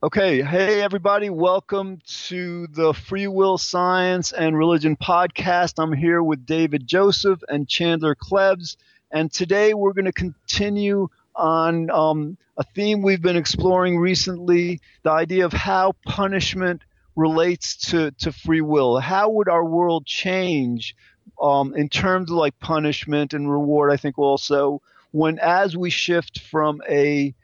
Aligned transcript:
Okay, 0.00 0.42
hey 0.42 0.80
everybody, 0.80 1.28
welcome 1.28 2.00
to 2.28 2.68
the 2.68 2.94
Free 2.94 3.26
Will 3.26 3.58
Science 3.58 4.30
and 4.30 4.56
Religion 4.56 4.96
podcast. 4.96 5.82
I'm 5.82 5.92
here 5.92 6.22
with 6.22 6.46
David 6.46 6.86
Joseph 6.86 7.42
and 7.48 7.68
Chandler 7.68 8.14
Klebs, 8.14 8.76
and 9.10 9.32
today 9.32 9.74
we're 9.74 9.92
going 9.92 10.04
to 10.04 10.12
continue 10.12 11.08
on 11.34 11.90
um, 11.90 12.38
a 12.56 12.62
theme 12.62 13.02
we've 13.02 13.20
been 13.20 13.34
exploring 13.36 13.98
recently 13.98 14.80
the 15.02 15.10
idea 15.10 15.44
of 15.44 15.52
how 15.52 15.96
punishment 16.06 16.82
relates 17.16 17.74
to, 17.90 18.12
to 18.20 18.30
free 18.30 18.60
will. 18.60 19.00
How 19.00 19.28
would 19.30 19.48
our 19.48 19.64
world 19.64 20.06
change 20.06 20.94
um, 21.42 21.74
in 21.74 21.88
terms 21.88 22.30
of 22.30 22.36
like 22.36 22.56
punishment 22.60 23.32
and 23.32 23.50
reward? 23.50 23.90
I 23.90 23.96
think 23.96 24.16
also 24.16 24.80
when 25.10 25.40
as 25.40 25.76
we 25.76 25.90
shift 25.90 26.38
from 26.38 26.82
a 26.88 27.34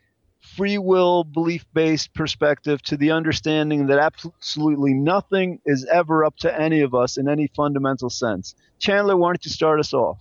free 0.57 0.79
will, 0.79 1.25
belief 1.25 1.64
based 1.75 2.14
perspective 2.14 2.80
to 2.82 2.96
the 2.96 3.11
understanding 3.11 3.86
that 3.86 3.98
absolutely 3.98 4.95
nothing 4.95 5.61
is 5.67 5.86
ever 5.90 6.25
up 6.25 6.36
to 6.39 6.61
any 6.61 6.81
of 6.81 6.95
us 6.95 7.17
in 7.17 7.29
any 7.29 7.49
fundamental 7.49 8.11
sense. 8.11 8.54
Chandler, 8.79 9.17
why 9.17 9.29
don't 9.29 9.45
you 9.45 9.50
start 9.50 9.81
us 9.81 9.93
off? 9.93 10.18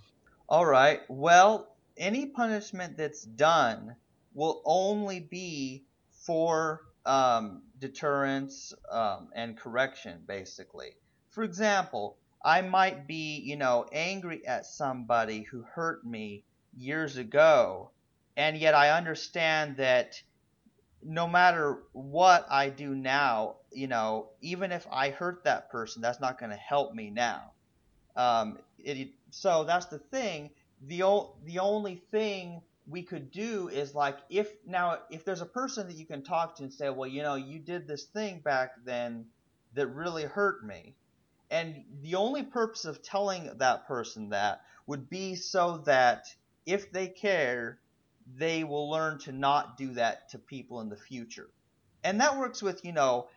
All 0.49 0.65
right. 0.65 1.01
Well, 1.07 1.75
any 1.97 2.25
punishment 2.25 2.97
that's 2.97 3.23
done 3.23 3.95
will 4.33 4.61
only 4.65 5.19
be 5.19 5.85
for 6.25 6.81
um, 7.05 7.63
deterrence 7.79 8.73
um, 8.91 9.29
and 9.35 9.57
correction, 9.57 10.23
basically. 10.27 10.91
For 11.29 11.43
example, 11.43 12.17
I 12.43 12.61
might 12.61 13.07
be, 13.07 13.39
you 13.39 13.55
know, 13.55 13.85
angry 13.91 14.45
at 14.45 14.65
somebody 14.65 15.43
who 15.43 15.61
hurt 15.61 16.05
me 16.05 16.43
years 16.75 17.17
ago 17.17 17.91
and 18.37 18.57
yet 18.57 18.73
I 18.73 18.89
understand 18.89 19.77
that 19.77 20.21
no 21.05 21.27
matter 21.27 21.83
what 21.91 22.47
I 22.49 22.69
do 22.69 22.95
now, 22.95 23.57
you 23.71 23.87
know, 23.87 24.29
even 24.41 24.71
if 24.71 24.87
I 24.91 25.09
hurt 25.09 25.43
that 25.43 25.69
person, 25.69 26.01
that's 26.01 26.19
not 26.19 26.39
going 26.39 26.51
to 26.51 26.57
help 26.57 26.93
me 26.93 27.09
now. 27.09 27.51
Um, 28.15 28.59
it, 28.79 29.09
so 29.31 29.63
that's 29.63 29.87
the 29.87 29.99
thing. 29.99 30.51
The 30.87 31.03
the 31.45 31.59
only 31.59 31.95
thing 32.11 32.61
we 32.87 33.01
could 33.01 33.31
do 33.31 33.69
is 33.69 33.95
like 33.95 34.17
if 34.29 34.51
now 34.65 34.99
if 35.09 35.23
there's 35.23 35.41
a 35.41 35.45
person 35.45 35.87
that 35.87 35.95
you 35.95 36.05
can 36.05 36.23
talk 36.23 36.57
to 36.57 36.63
and 36.63 36.73
say, 36.73 36.89
well, 36.89 37.07
you 37.07 37.21
know, 37.21 37.35
you 37.35 37.59
did 37.59 37.87
this 37.87 38.05
thing 38.05 38.39
back 38.39 38.71
then 38.85 39.25
that 39.73 39.87
really 39.87 40.23
hurt 40.23 40.65
me, 40.65 40.95
and 41.49 41.83
the 42.01 42.15
only 42.15 42.43
purpose 42.43 42.85
of 42.85 43.01
telling 43.01 43.49
that 43.57 43.87
person 43.87 44.29
that 44.29 44.61
would 44.85 45.09
be 45.09 45.35
so 45.35 45.77
that 45.85 46.25
if 46.65 46.91
they 46.91 47.07
care, 47.07 47.79
they 48.37 48.63
will 48.63 48.89
learn 48.89 49.19
to 49.19 49.31
not 49.31 49.77
do 49.77 49.93
that 49.93 50.29
to 50.29 50.39
people 50.39 50.81
in 50.81 50.89
the 50.89 50.97
future. 50.97 51.49
And 52.03 52.19
that 52.21 52.37
works 52.37 52.61
with, 52.61 52.83
you 52.83 52.91
know, 52.91 53.27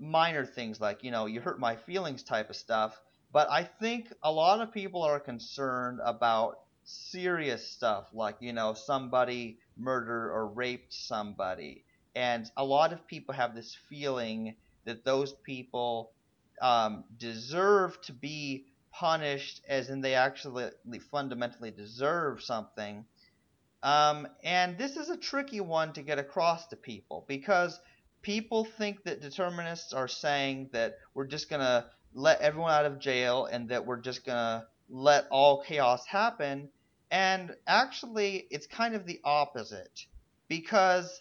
minor 0.00 0.46
things 0.46 0.80
like, 0.80 1.02
you 1.02 1.10
know, 1.10 1.26
you 1.26 1.40
hurt 1.40 1.58
my 1.58 1.76
feelings 1.76 2.22
type 2.22 2.50
of 2.50 2.56
stuff. 2.56 2.98
But 3.32 3.50
I 3.50 3.64
think 3.64 4.12
a 4.22 4.30
lot 4.30 4.60
of 4.60 4.72
people 4.72 5.02
are 5.02 5.18
concerned 5.20 6.00
about 6.04 6.60
serious 6.84 7.66
stuff 7.68 8.06
like, 8.12 8.36
you 8.40 8.52
know, 8.52 8.74
somebody 8.74 9.58
murdered 9.76 10.30
or 10.30 10.46
raped 10.46 10.92
somebody. 10.92 11.84
And 12.14 12.50
a 12.56 12.64
lot 12.64 12.92
of 12.92 13.06
people 13.06 13.34
have 13.34 13.54
this 13.54 13.76
feeling 13.88 14.54
that 14.84 15.04
those 15.04 15.32
people 15.32 16.12
um, 16.62 17.04
deserve 17.18 18.00
to 18.02 18.12
be 18.12 18.66
punished, 18.92 19.60
as 19.68 19.90
in 19.90 20.00
they 20.00 20.14
actually 20.14 20.70
fundamentally 21.10 21.72
deserve 21.72 22.42
something 22.42 23.04
um, 23.84 24.26
and 24.42 24.78
this 24.78 24.96
is 24.96 25.10
a 25.10 25.16
tricky 25.16 25.60
one 25.60 25.92
to 25.92 26.02
get 26.02 26.18
across 26.18 26.66
to 26.68 26.76
people 26.76 27.26
because 27.28 27.78
people 28.22 28.64
think 28.64 29.04
that 29.04 29.20
determinists 29.20 29.92
are 29.92 30.08
saying 30.08 30.70
that 30.72 30.96
we're 31.12 31.26
just 31.26 31.50
going 31.50 31.60
to 31.60 31.84
let 32.14 32.40
everyone 32.40 32.72
out 32.72 32.86
of 32.86 32.98
jail 32.98 33.44
and 33.44 33.68
that 33.68 33.84
we're 33.84 34.00
just 34.00 34.24
going 34.24 34.38
to 34.38 34.66
let 34.88 35.26
all 35.30 35.62
chaos 35.62 36.06
happen. 36.06 36.70
And 37.10 37.54
actually, 37.66 38.46
it's 38.50 38.66
kind 38.66 38.94
of 38.94 39.04
the 39.04 39.20
opposite 39.22 40.06
because, 40.48 41.20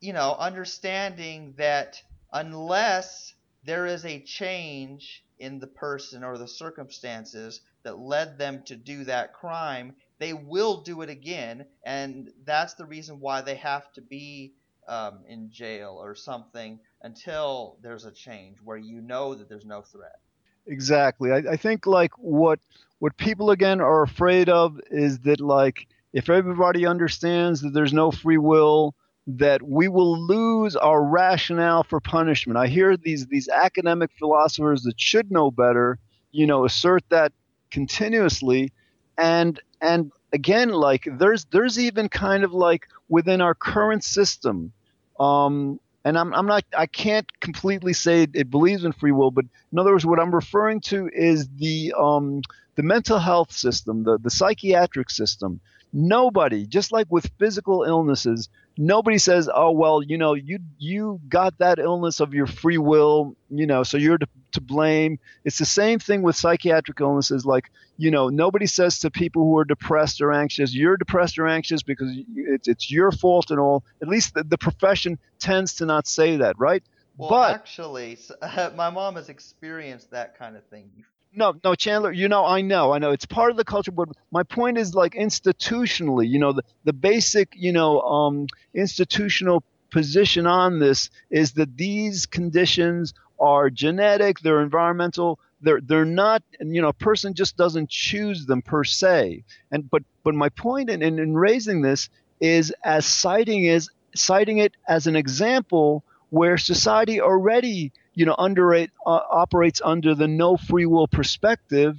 you 0.00 0.12
know, 0.12 0.34
understanding 0.36 1.54
that 1.58 2.02
unless 2.32 3.34
there 3.64 3.86
is 3.86 4.04
a 4.04 4.20
change 4.20 5.24
in 5.38 5.60
the 5.60 5.68
person 5.68 6.24
or 6.24 6.38
the 6.38 6.48
circumstances 6.48 7.60
that 7.84 8.00
led 8.00 8.36
them 8.36 8.64
to 8.66 8.74
do 8.74 9.04
that 9.04 9.32
crime, 9.32 9.94
they 10.18 10.32
will 10.32 10.82
do 10.82 11.02
it 11.02 11.10
again, 11.10 11.66
and 11.84 12.30
that's 12.44 12.74
the 12.74 12.86
reason 12.86 13.20
why 13.20 13.40
they 13.40 13.56
have 13.56 13.92
to 13.92 14.02
be 14.02 14.54
um, 14.88 15.20
in 15.28 15.50
jail 15.50 15.98
or 16.00 16.14
something 16.14 16.80
until 17.02 17.78
there's 17.82 18.04
a 18.04 18.12
change 18.12 18.58
where 18.62 18.76
you 18.76 19.00
know 19.00 19.34
that 19.34 19.48
there's 19.48 19.64
no 19.66 19.82
threat. 19.82 20.18
Exactly. 20.66 21.30
I, 21.32 21.38
I 21.52 21.56
think 21.56 21.86
like 21.86 22.12
what 22.18 22.60
what 22.98 23.16
people 23.16 23.50
again 23.50 23.80
are 23.80 24.02
afraid 24.02 24.48
of 24.48 24.80
is 24.90 25.20
that 25.20 25.40
like 25.40 25.86
if 26.12 26.28
everybody 26.28 26.86
understands 26.86 27.60
that 27.62 27.72
there's 27.72 27.92
no 27.92 28.10
free 28.10 28.38
will, 28.38 28.94
that 29.26 29.62
we 29.62 29.88
will 29.88 30.18
lose 30.18 30.74
our 30.76 31.02
rationale 31.02 31.82
for 31.82 32.00
punishment. 32.00 32.58
I 32.58 32.66
hear 32.66 32.96
these 32.96 33.26
these 33.26 33.48
academic 33.48 34.10
philosophers 34.18 34.82
that 34.82 35.00
should 35.00 35.30
know 35.30 35.50
better, 35.50 35.98
you 36.32 36.46
know, 36.46 36.64
assert 36.64 37.04
that 37.10 37.32
continuously 37.70 38.72
and 39.18 39.60
and 39.82 40.12
again 40.32 40.70
like 40.70 41.06
there's 41.18 41.44
there's 41.46 41.78
even 41.78 42.08
kind 42.08 42.44
of 42.44 42.52
like 42.52 42.88
within 43.08 43.40
our 43.40 43.54
current 43.54 44.04
system 44.04 44.72
um, 45.20 45.80
and 46.04 46.16
I'm, 46.16 46.32
I'm 46.32 46.46
not 46.46 46.64
i 46.76 46.86
can't 46.86 47.26
completely 47.40 47.92
say 47.92 48.22
it, 48.22 48.30
it, 48.34 48.50
believes 48.50 48.84
in 48.84 48.92
free 48.92 49.12
will 49.12 49.30
but 49.30 49.44
in 49.72 49.78
other 49.78 49.92
words 49.92 50.06
what 50.06 50.20
i'm 50.20 50.34
referring 50.34 50.80
to 50.82 51.10
is 51.12 51.48
the 51.56 51.92
um, 51.98 52.40
the 52.76 52.82
mental 52.82 53.18
health 53.18 53.52
system 53.52 54.04
the, 54.04 54.18
the 54.18 54.30
psychiatric 54.30 55.10
system 55.10 55.60
nobody 55.92 56.66
just 56.66 56.92
like 56.92 57.06
with 57.10 57.30
physical 57.38 57.82
illnesses 57.84 58.48
nobody 58.78 59.18
says, 59.18 59.50
"Oh 59.52 59.72
well, 59.72 60.02
you 60.02 60.16
know, 60.16 60.34
you 60.34 60.60
you 60.78 61.20
got 61.28 61.58
that 61.58 61.78
illness 61.78 62.20
of 62.20 62.32
your 62.32 62.46
free 62.46 62.78
will, 62.78 63.36
you 63.50 63.66
know, 63.66 63.82
so 63.82 63.98
you're 63.98 64.16
to, 64.16 64.28
to 64.52 64.60
blame." 64.60 65.18
It's 65.44 65.58
the 65.58 65.66
same 65.66 65.98
thing 65.98 66.22
with 66.22 66.36
psychiatric 66.36 67.00
illnesses. 67.00 67.44
Like, 67.44 67.70
you 67.98 68.10
know, 68.10 68.28
nobody 68.28 68.66
says 68.66 69.00
to 69.00 69.10
people 69.10 69.42
who 69.42 69.58
are 69.58 69.64
depressed 69.64 70.22
or 70.22 70.32
anxious, 70.32 70.74
"You're 70.74 70.96
depressed 70.96 71.38
or 71.38 71.46
anxious 71.46 71.82
because 71.82 72.16
it's 72.34 72.68
it's 72.68 72.90
your 72.90 73.10
fault 73.10 73.50
and 73.50 73.60
all." 73.60 73.84
At 74.00 74.08
least 74.08 74.34
the, 74.34 74.44
the 74.44 74.58
profession 74.58 75.18
tends 75.38 75.74
to 75.74 75.86
not 75.86 76.06
say 76.06 76.36
that, 76.38 76.58
right? 76.58 76.82
Well, 77.16 77.30
but 77.30 77.54
actually, 77.54 78.16
my 78.76 78.90
mom 78.90 79.16
has 79.16 79.28
experienced 79.28 80.12
that 80.12 80.38
kind 80.38 80.56
of 80.56 80.64
thing 80.66 80.90
no, 81.32 81.54
no, 81.62 81.74
Chandler. 81.74 82.12
You 82.12 82.28
know, 82.28 82.44
I 82.44 82.60
know, 82.62 82.92
I 82.92 82.98
know. 82.98 83.10
It's 83.10 83.26
part 83.26 83.50
of 83.50 83.56
the 83.56 83.64
culture, 83.64 83.92
but 83.92 84.08
my 84.30 84.42
point 84.42 84.78
is 84.78 84.94
like 84.94 85.12
institutionally. 85.14 86.28
You 86.28 86.38
know, 86.38 86.52
the 86.52 86.62
the 86.84 86.92
basic, 86.92 87.52
you 87.54 87.72
know, 87.72 88.00
um, 88.00 88.46
institutional 88.74 89.62
position 89.90 90.46
on 90.46 90.78
this 90.78 91.10
is 91.30 91.52
that 91.52 91.76
these 91.76 92.26
conditions 92.26 93.14
are 93.40 93.70
genetic, 93.70 94.40
they're 94.40 94.62
environmental, 94.62 95.38
they're 95.60 95.80
they're 95.80 96.04
not. 96.04 96.42
You 96.60 96.82
know, 96.82 96.88
a 96.88 96.92
person 96.94 97.34
just 97.34 97.56
doesn't 97.56 97.90
choose 97.90 98.46
them 98.46 98.62
per 98.62 98.84
se. 98.84 99.44
And 99.70 99.88
but 99.90 100.02
but 100.24 100.34
my 100.34 100.48
point 100.48 100.90
in 100.90 101.02
in, 101.02 101.18
in 101.18 101.34
raising 101.34 101.82
this 101.82 102.08
is 102.40 102.72
as 102.84 103.04
citing 103.06 103.64
is 103.64 103.90
citing 104.14 104.58
it 104.58 104.72
as 104.88 105.06
an 105.06 105.16
example 105.16 106.04
where 106.30 106.56
society 106.58 107.20
already 107.20 107.92
you 108.18 108.24
know, 108.24 108.34
under 108.36 108.74
it 108.74 108.90
uh, 109.06 109.20
operates 109.30 109.80
under 109.84 110.12
the 110.12 110.26
no 110.26 110.56
free 110.56 110.86
will 110.86 111.06
perspective, 111.06 111.96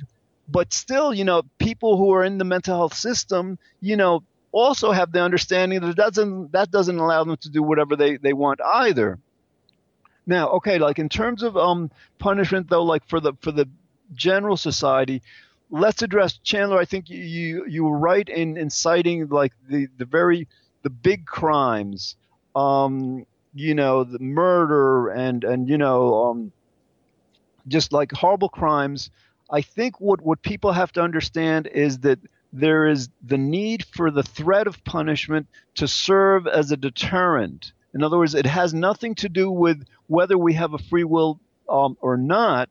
but 0.50 0.74
still, 0.74 1.14
you 1.14 1.24
know, 1.24 1.44
people 1.60 1.96
who 1.96 2.12
are 2.14 2.26
in 2.26 2.38
the 2.38 2.44
mental 2.44 2.76
health 2.76 2.94
system, 2.94 3.58
you 3.80 3.96
know, 3.96 4.22
also 4.52 4.92
have 4.92 5.14
the 5.14 5.22
understanding 5.22 5.80
that 5.80 5.96
doesn't 5.96 6.52
that 6.52 6.72
doesn't 6.72 7.00
allow 7.00 7.24
them 7.24 7.38
to 7.38 7.50
do 7.50 7.64
whatever 7.64 7.96
they, 7.96 8.18
they 8.18 8.34
want 8.34 8.60
either. 8.62 9.18
Now, 10.26 10.50
okay, 10.58 10.78
like 10.78 11.00
in 11.00 11.08
terms 11.08 11.42
of 11.42 11.56
um 11.56 11.90
punishment 12.18 12.70
though, 12.70 12.84
like 12.84 13.08
for 13.08 13.22
the 13.22 13.32
for 13.40 13.54
the 13.54 13.70
general 14.14 14.58
society, 14.58 15.22
let's 15.70 16.02
address 16.02 16.34
Chandler. 16.44 16.80
I 16.80 16.86
think 16.86 17.10
you 17.10 17.24
you, 17.24 17.66
you 17.66 17.84
were 17.86 17.98
right 17.98 18.28
in, 18.28 18.58
in 18.58 18.70
citing 18.70 19.30
like 19.30 19.54
the, 19.70 19.88
the 19.98 20.06
very 20.06 20.50
the 20.84 20.90
big 20.90 21.26
crimes. 21.26 22.18
Um, 22.58 23.26
you 23.60 23.76
know, 23.76 24.04
the 24.04 24.20
murder 24.20 25.10
and 25.10 25.44
and 25.44 25.68
you 25.68 25.78
know, 25.78 26.26
um, 26.26 26.52
just 27.68 27.92
like 27.92 28.12
horrible 28.12 28.50
crimes. 28.50 29.10
I 29.52 29.62
think 29.62 30.00
what 30.00 30.22
what 30.22 30.42
people 30.42 30.72
have 30.72 30.92
to 30.94 31.02
understand 31.02 31.68
is 31.68 32.00
that 32.00 32.20
there 32.54 32.88
is 32.88 33.10
the 33.22 33.38
need 33.38 33.86
for 33.86 34.10
the 34.12 34.24
threat 34.24 34.68
of 34.68 34.84
punishment 34.84 35.48
to 35.76 35.88
serve 35.88 36.48
as 36.48 36.72
a 36.72 36.78
deterrent. 36.78 37.74
In 37.94 38.04
other 38.04 38.18
words, 38.18 38.36
it 38.36 38.46
has 38.46 38.74
nothing 38.74 39.16
to 39.16 39.30
do 39.30 39.52
with 39.52 39.86
whether 40.08 40.38
we 40.38 40.54
have 40.54 40.74
a 40.74 40.78
free 40.78 41.04
will 41.04 41.40
um, 41.68 41.98
or 42.02 42.18
not. 42.18 42.70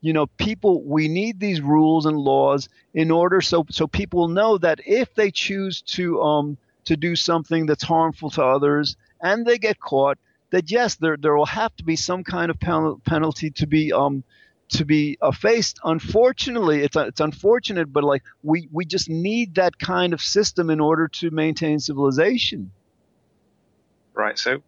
You 0.00 0.12
know, 0.12 0.26
people, 0.26 0.82
we 0.82 1.08
need 1.08 1.40
these 1.40 1.60
rules 1.60 2.06
and 2.06 2.16
laws 2.16 2.68
in 2.94 3.10
order 3.10 3.40
so 3.40 3.66
so 3.70 3.86
people 3.88 4.28
know 4.28 4.56
that 4.58 4.80
if 4.86 5.14
they 5.14 5.30
choose 5.32 5.82
to 5.96 6.22
um, 6.22 6.58
to 6.84 6.96
do 6.96 7.16
something 7.16 7.66
that's 7.66 7.82
harmful 7.82 8.30
to 8.30 8.42
others 8.44 8.96
and 9.20 9.44
they 9.44 9.58
get 9.58 9.80
caught, 9.80 10.18
that 10.50 10.70
yes, 10.70 10.96
there 10.96 11.16
there 11.16 11.36
will 11.36 11.46
have 11.46 11.74
to 11.76 11.84
be 11.84 11.96
some 11.96 12.24
kind 12.24 12.50
of 12.50 12.58
pen- 12.58 13.00
penalty 13.04 13.50
to 13.50 13.66
be 13.66 13.92
um 13.92 14.24
to 14.70 14.84
be 14.84 15.18
uh, 15.20 15.32
faced. 15.32 15.78
Unfortunately, 15.84 16.82
it's 16.82 16.96
it's 16.96 17.20
unfortunate, 17.20 17.92
but 17.92 18.04
like 18.04 18.22
we 18.42 18.68
we 18.72 18.84
just 18.84 19.08
need 19.08 19.54
that 19.56 19.78
kind 19.78 20.12
of 20.12 20.20
system 20.20 20.70
in 20.70 20.80
order 20.80 21.08
to 21.08 21.30
maintain 21.30 21.78
civilization. 21.78 22.70
Right. 24.14 24.38
So. 24.38 24.62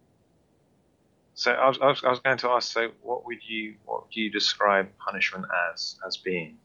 So 1.33 1.51
I 1.53 1.67
was, 1.69 1.79
I 1.81 1.87
was, 1.87 2.03
I 2.03 2.09
was 2.09 2.19
going 2.19 2.37
to 2.37 2.49
ask. 2.49 2.71
So, 2.71 2.89
what 3.01 3.25
would 3.25 3.39
you 3.41 3.75
what 3.85 4.03
would 4.03 4.15
you 4.15 4.29
describe 4.29 4.89
punishment 4.99 5.45
as 5.71 5.95
as 6.05 6.17
being? 6.17 6.57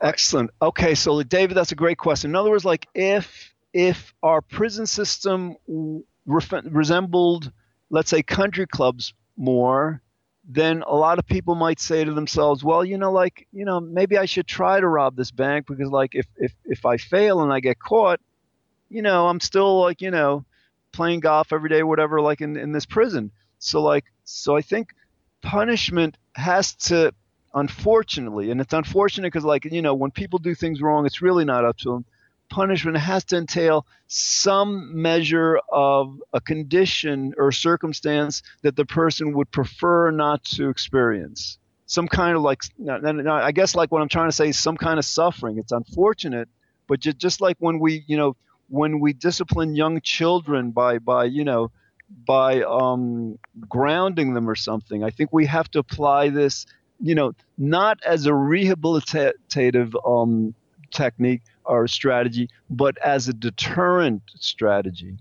Excellent. 0.00 0.50
Okay, 0.60 0.94
so 0.94 1.22
David, 1.22 1.56
that's 1.56 1.72
a 1.72 1.74
great 1.74 1.98
question. 1.98 2.30
In 2.30 2.36
other 2.36 2.50
words, 2.50 2.64
like 2.64 2.86
if 2.94 3.52
if 3.72 4.14
our 4.22 4.40
prison 4.40 4.86
system 4.86 5.56
re- 5.66 6.62
resembled, 6.64 7.52
let's 7.90 8.10
say, 8.10 8.22
country 8.22 8.66
clubs 8.66 9.14
more, 9.36 10.02
then 10.48 10.82
a 10.86 10.94
lot 10.94 11.18
of 11.18 11.26
people 11.26 11.54
might 11.54 11.80
say 11.80 12.04
to 12.04 12.12
themselves, 12.14 12.62
well, 12.62 12.84
you 12.84 12.98
know, 12.98 13.12
like, 13.12 13.46
you 13.52 13.64
know, 13.64 13.80
maybe 13.80 14.16
I 14.16 14.26
should 14.26 14.46
try 14.46 14.78
to 14.80 14.86
rob 14.88 15.16
this 15.16 15.30
bank 15.30 15.66
because, 15.66 15.90
like, 15.90 16.14
if 16.14 16.26
if 16.36 16.52
if 16.64 16.86
I 16.86 16.96
fail 16.98 17.42
and 17.42 17.52
I 17.52 17.60
get 17.60 17.78
caught, 17.78 18.20
you 18.88 19.02
know, 19.02 19.26
I'm 19.28 19.40
still 19.40 19.80
like, 19.80 20.00
you 20.00 20.10
know, 20.10 20.44
playing 20.92 21.20
golf 21.20 21.52
every 21.52 21.68
day, 21.68 21.82
whatever, 21.82 22.20
like 22.20 22.40
in 22.40 22.56
in 22.56 22.72
this 22.72 22.86
prison. 22.86 23.32
So 23.58 23.82
like, 23.82 24.04
so 24.24 24.56
I 24.56 24.62
think 24.62 24.94
punishment 25.42 26.16
has 26.34 26.74
to 26.76 27.12
unfortunately, 27.54 28.50
and 28.50 28.60
it's 28.60 28.74
unfortunate 28.74 29.28
because, 29.32 29.44
like, 29.44 29.64
you 29.64 29.82
know, 29.82 29.94
when 29.94 30.10
people 30.10 30.38
do 30.38 30.54
things 30.54 30.80
wrong, 30.80 31.06
it's 31.06 31.22
really 31.22 31.44
not 31.44 31.64
up 31.64 31.76
to 31.78 31.90
them. 31.90 32.04
Punishment 32.48 32.96
has 32.96 33.24
to 33.24 33.36
entail 33.36 33.86
some 34.06 35.00
measure 35.00 35.60
of 35.70 36.20
a 36.32 36.40
condition 36.40 37.34
or 37.36 37.52
circumstance 37.52 38.42
that 38.62 38.76
the 38.76 38.84
person 38.84 39.32
would 39.34 39.50
prefer 39.50 40.10
not 40.10 40.44
to 40.44 40.68
experience. 40.68 41.58
Some 41.86 42.08
kind 42.08 42.36
of 42.36 42.42
like, 42.42 42.62
I 42.88 43.52
guess, 43.52 43.74
like 43.74 43.92
what 43.92 44.02
I'm 44.02 44.08
trying 44.08 44.28
to 44.28 44.36
say 44.36 44.48
is 44.48 44.58
some 44.58 44.76
kind 44.76 44.98
of 44.98 45.04
suffering. 45.04 45.58
It's 45.58 45.72
unfortunate, 45.72 46.48
but 46.86 47.00
just, 47.00 47.40
like 47.40 47.56
when 47.58 47.78
we, 47.78 48.04
you 48.06 48.16
know, 48.16 48.36
when 48.68 49.00
we 49.00 49.12
discipline 49.12 49.76
young 49.76 50.00
children 50.00 50.70
by, 50.72 50.98
by, 50.98 51.24
you 51.24 51.44
know, 51.44 51.70
by 52.26 52.62
um, 52.62 53.38
grounding 53.68 54.34
them 54.34 54.48
or 54.48 54.54
something. 54.54 55.04
I 55.04 55.10
think 55.10 55.32
we 55.32 55.46
have 55.46 55.70
to 55.72 55.80
apply 55.80 56.30
this 56.30 56.66
you 57.00 57.14
know, 57.14 57.32
not 57.58 57.98
as 58.04 58.26
a 58.26 58.30
rehabilitative 58.30 59.94
um, 60.06 60.54
technique 60.90 61.42
or 61.66 61.86
strategy, 61.88 62.48
but 62.70 62.96
as 62.98 63.28
a 63.28 63.32
deterrent 63.32 64.22
strategy. 64.36 65.16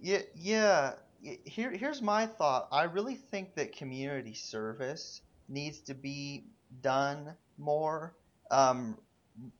Yeah, 0.00 0.22
yeah. 0.36 0.94
Here, 1.44 1.70
here's 1.70 2.02
my 2.02 2.26
thought. 2.26 2.68
I 2.72 2.84
really 2.84 3.14
think 3.14 3.54
that 3.54 3.76
community 3.76 4.34
service 4.34 5.22
needs 5.48 5.78
to 5.80 5.94
be 5.94 6.44
done 6.82 7.34
more. 7.58 8.14
Um, 8.50 8.98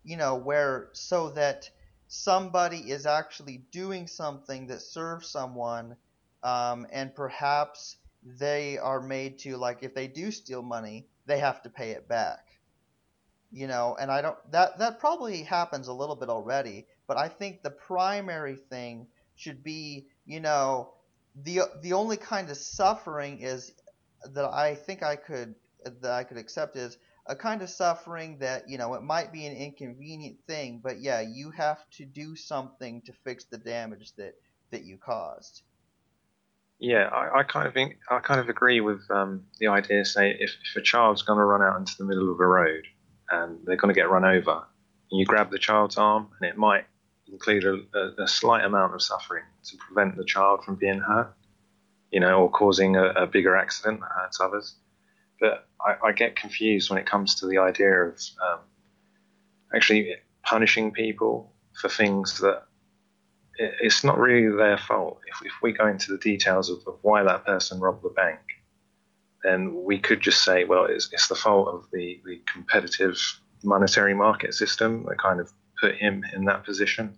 you 0.04 0.16
know, 0.16 0.36
where 0.36 0.88
so 0.92 1.30
that 1.30 1.70
somebody 2.08 2.90
is 2.90 3.06
actually 3.06 3.64
doing 3.70 4.06
something 4.06 4.66
that 4.66 4.82
serves 4.82 5.28
someone, 5.28 5.96
um, 6.42 6.86
and 6.92 7.14
perhaps 7.14 7.96
they 8.38 8.78
are 8.78 9.00
made 9.00 9.38
to 9.38 9.56
like 9.56 9.82
if 9.82 9.94
they 9.94 10.08
do 10.08 10.30
steal 10.30 10.62
money, 10.62 11.06
they 11.26 11.38
have 11.38 11.62
to 11.62 11.70
pay 11.70 11.90
it 11.90 12.08
back. 12.08 12.51
You 13.52 13.66
know, 13.66 13.96
and 14.00 14.10
I 14.10 14.22
don't 14.22 14.38
that 14.50 14.78
that 14.78 14.98
probably 14.98 15.42
happens 15.42 15.88
a 15.88 15.92
little 15.92 16.16
bit 16.16 16.30
already, 16.30 16.86
but 17.06 17.18
I 17.18 17.28
think 17.28 17.62
the 17.62 17.70
primary 17.70 18.56
thing 18.56 19.06
should 19.36 19.62
be, 19.62 20.06
you 20.24 20.40
know, 20.40 20.94
the 21.44 21.62
the 21.82 21.92
only 21.92 22.16
kind 22.16 22.48
of 22.50 22.56
suffering 22.56 23.40
is 23.40 23.72
that 24.32 24.44
I 24.44 24.74
think 24.74 25.02
I 25.02 25.16
could 25.16 25.54
that 25.84 26.10
I 26.10 26.24
could 26.24 26.38
accept 26.38 26.76
is 26.76 26.96
a 27.26 27.36
kind 27.36 27.62
of 27.62 27.70
suffering 27.70 28.38
that 28.38 28.68
you 28.68 28.78
know 28.78 28.94
it 28.94 29.02
might 29.02 29.32
be 29.32 29.46
an 29.46 29.56
inconvenient 29.56 30.38
thing, 30.46 30.80
but 30.82 31.00
yeah, 31.00 31.20
you 31.20 31.50
have 31.50 31.78
to 31.92 32.04
do 32.04 32.34
something 32.36 33.02
to 33.02 33.12
fix 33.24 33.44
the 33.44 33.58
damage 33.58 34.12
that 34.16 34.34
that 34.70 34.84
you 34.84 34.96
caused. 34.96 35.62
Yeah, 36.78 37.08
I, 37.12 37.40
I, 37.40 37.42
kind 37.44 37.68
of 37.68 37.74
think 37.74 37.98
I 38.10 38.18
kind 38.18 38.40
of 38.40 38.48
agree 38.48 38.80
with 38.80 39.08
um, 39.08 39.44
the 39.60 39.68
idea. 39.68 40.04
Say, 40.04 40.30
if, 40.30 40.50
if 40.50 40.76
a 40.76 40.80
child's 40.82 41.22
going 41.22 41.38
to 41.38 41.44
run 41.44 41.62
out 41.62 41.78
into 41.78 41.92
the 41.96 42.04
middle 42.04 42.32
of 42.32 42.40
a 42.40 42.46
road 42.46 42.86
and 43.32 43.58
they're 43.64 43.76
going 43.76 43.92
to 43.92 43.98
get 43.98 44.10
run 44.10 44.24
over, 44.24 44.64
and 45.10 45.18
you 45.18 45.26
grab 45.26 45.50
the 45.50 45.58
child's 45.58 45.96
arm, 45.96 46.28
and 46.40 46.48
it 46.48 46.56
might 46.56 46.84
include 47.26 47.64
a, 47.64 47.98
a, 47.98 48.24
a 48.24 48.28
slight 48.28 48.64
amount 48.64 48.94
of 48.94 49.02
suffering 49.02 49.44
to 49.64 49.76
prevent 49.78 50.16
the 50.16 50.24
child 50.24 50.62
from 50.64 50.76
being 50.76 51.00
hurt, 51.00 51.34
you 52.10 52.20
know, 52.20 52.42
or 52.42 52.50
causing 52.50 52.96
a, 52.96 53.06
a 53.10 53.26
bigger 53.26 53.56
accident 53.56 54.00
that 54.00 54.10
hurts 54.14 54.40
others. 54.40 54.76
But 55.40 55.66
I, 55.84 56.08
I, 56.08 56.12
get 56.12 56.36
confused 56.36 56.90
when 56.90 56.98
it 56.98 57.06
comes 57.06 57.36
to 57.36 57.46
the 57.46 57.58
idea 57.58 57.90
of 58.04 58.20
um, 58.46 58.60
actually 59.74 60.14
punishing 60.44 60.92
people 60.92 61.52
for 61.80 61.88
things 61.88 62.38
that 62.40 62.62
it's 63.58 64.04
not 64.04 64.18
really 64.18 64.54
their 64.56 64.78
fault. 64.78 65.20
If, 65.26 65.46
if 65.46 65.52
we 65.62 65.72
go 65.72 65.86
into 65.86 66.12
the 66.12 66.18
details 66.18 66.70
of, 66.70 66.78
of, 66.86 66.98
why 67.02 67.22
that 67.22 67.44
person 67.44 67.80
robbed 67.80 68.02
the 68.02 68.10
bank, 68.10 68.40
then 69.42 69.82
we 69.84 69.98
could 69.98 70.20
just 70.20 70.44
say, 70.44 70.64
well, 70.64 70.84
it's, 70.84 71.08
it's 71.12 71.28
the 71.28 71.34
fault 71.34 71.68
of 71.68 71.86
the, 71.92 72.20
the 72.24 72.40
competitive 72.46 73.18
monetary 73.64 74.14
market 74.14 74.54
system 74.54 75.04
that 75.08 75.18
kind 75.18 75.40
of 75.40 75.52
put 75.80 75.94
him 75.96 76.24
in 76.34 76.44
that 76.46 76.64
position. 76.64 77.16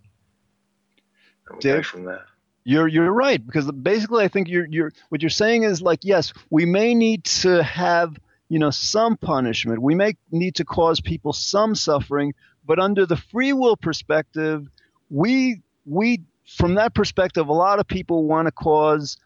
And 1.49 1.56
we 1.56 1.61
Dave, 1.61 1.76
go 1.76 1.82
from 1.82 2.05
there. 2.05 2.25
You're 2.65 2.88
you're 2.88 3.12
right 3.12 3.44
because 3.44 3.71
basically 3.71 4.25
I 4.25 4.29
think 4.29 4.49
you're 4.49 4.67
you're 4.67 4.93
what 5.11 5.21
you're 5.21 5.29
saying 5.29 5.65
is 5.65 5.82
like 5.82 6.00
yes 6.03 6.32
we 6.49 6.65
may 6.65 6.94
need 6.94 7.25
to 7.25 7.62
have 7.62 8.19
you 8.49 8.59
know 8.59 8.71
some 8.71 9.19
punishment 9.19 9.82
we 9.82 9.94
may 9.94 10.17
need 10.31 10.55
to 10.55 10.65
cause 10.65 10.99
people 10.99 11.35
some 11.35 11.75
suffering 11.75 12.32
but 12.65 12.79
under 12.79 13.05
the 13.05 13.19
free 13.19 13.53
will 13.53 13.76
perspective 13.76 14.67
we 15.11 15.61
we 15.85 16.23
from 16.47 16.75
that 16.75 16.94
perspective, 16.94 17.49
a 17.49 17.53
lot 17.53 17.79
of 17.79 17.87
people 17.87 18.25
want 18.25 18.47
to 18.47 18.53
cause 18.53 19.17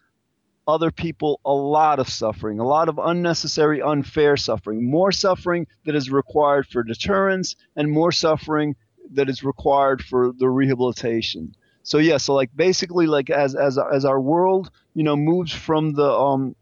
other 0.68 0.90
people 0.90 1.40
a 1.46 1.52
lot 1.52 1.98
of 1.98 2.08
suffering, 2.08 2.60
a 2.60 2.66
lot 2.66 2.88
of 2.90 2.98
unnecessary, 2.98 3.80
unfair 3.80 4.36
suffering, 4.36 4.88
more 4.88 5.10
suffering 5.10 5.66
that 5.86 5.96
is 5.96 6.10
required 6.10 6.66
for 6.66 6.82
deterrence, 6.82 7.56
and 7.74 7.90
more 7.90 8.12
suffering 8.12 8.76
that 9.12 9.30
is 9.30 9.42
required 9.42 10.04
for 10.04 10.30
the 10.32 10.48
rehabilitation. 10.48 11.54
So 11.82 11.96
yeah, 11.96 12.18
so 12.18 12.34
like 12.34 12.50
basically, 12.54 13.06
like 13.06 13.30
as 13.30 13.54
as 13.54 13.78
as 13.78 14.04
our 14.04 14.20
world, 14.20 14.70
you 14.94 15.02
know, 15.02 15.16
moves 15.16 15.52
from 15.52 15.94
the 15.94 16.10
um 16.10 16.54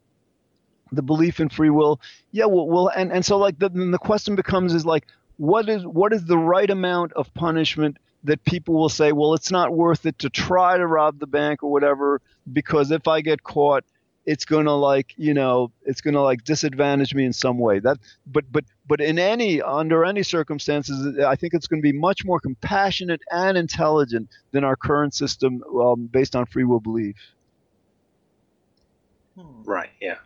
the 0.92 1.02
belief 1.02 1.40
in 1.40 1.48
free 1.48 1.70
will, 1.70 2.00
yeah, 2.30 2.44
well, 2.44 2.68
well 2.68 2.88
and 2.96 3.10
and 3.12 3.24
so 3.26 3.36
like 3.38 3.58
the 3.58 3.68
the 3.68 3.98
question 3.98 4.36
becomes 4.36 4.72
is 4.72 4.86
like 4.86 5.08
what 5.36 5.68
is 5.68 5.84
what 5.84 6.12
is 6.12 6.24
the 6.24 6.38
right 6.38 6.70
amount 6.70 7.12
of 7.14 7.34
punishment 7.34 7.96
that 8.24 8.44
people 8.44 8.74
will 8.74 8.88
say, 8.88 9.12
well, 9.12 9.34
it's 9.34 9.50
not 9.50 9.74
worth 9.74 10.06
it 10.06 10.18
to 10.20 10.30
try 10.30 10.76
to 10.76 10.86
rob 10.86 11.18
the 11.18 11.26
bank 11.26 11.62
or 11.62 11.70
whatever, 11.70 12.20
because 12.52 12.90
if 12.90 13.06
I 13.08 13.20
get 13.20 13.42
caught, 13.42 13.84
it's 14.26 14.44
gonna 14.44 14.74
like 14.74 15.14
you 15.16 15.32
know 15.32 15.70
it's 15.84 16.00
gonna 16.00 16.20
like 16.20 16.44
disadvantage 16.44 17.14
me 17.14 17.24
in 17.24 17.32
some 17.32 17.58
way 17.58 17.78
that 17.78 17.96
but 18.26 18.44
but 18.50 18.64
but 18.86 19.00
in 19.00 19.18
any 19.18 19.62
under 19.62 20.04
any 20.04 20.22
circumstances 20.22 21.18
i 21.24 21.36
think 21.36 21.54
it's 21.54 21.66
going 21.66 21.80
to 21.80 21.92
be 21.92 21.96
much 21.96 22.24
more 22.24 22.40
compassionate 22.40 23.22
and 23.30 23.56
intelligent 23.56 24.28
than 24.50 24.64
our 24.64 24.76
current 24.76 25.14
system 25.14 25.62
um, 25.80 26.06
based 26.06 26.34
on 26.36 26.44
free 26.44 26.64
will 26.64 26.80
belief 26.80 27.16
hmm. 29.38 29.62
right 29.64 29.90
yeah 30.00 30.16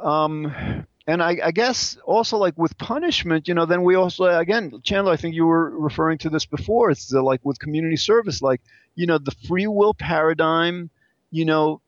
um 0.00 0.84
and 1.08 1.22
I, 1.22 1.38
I, 1.42 1.52
guess 1.52 1.96
also 2.04 2.36
like 2.36 2.52
with 2.58 2.76
punishment, 2.76 3.48
you 3.48 3.54
know, 3.54 3.64
then 3.64 3.82
we 3.82 3.94
also 3.94 4.26
again, 4.26 4.78
Chandler, 4.84 5.10
I 5.10 5.16
think 5.16 5.34
you 5.34 5.46
were 5.46 5.70
referring 5.70 6.18
to 6.18 6.28
this 6.28 6.44
before. 6.44 6.90
It's 6.90 7.08
the, 7.08 7.22
like 7.22 7.40
with 7.44 7.58
community 7.58 7.96
service, 7.96 8.42
like 8.42 8.60
you 8.94 9.06
know, 9.06 9.16
the 9.16 9.34
free 9.48 9.66
will 9.66 9.94
paradigm, 9.94 10.90
you 11.30 11.44
know, 11.44 11.80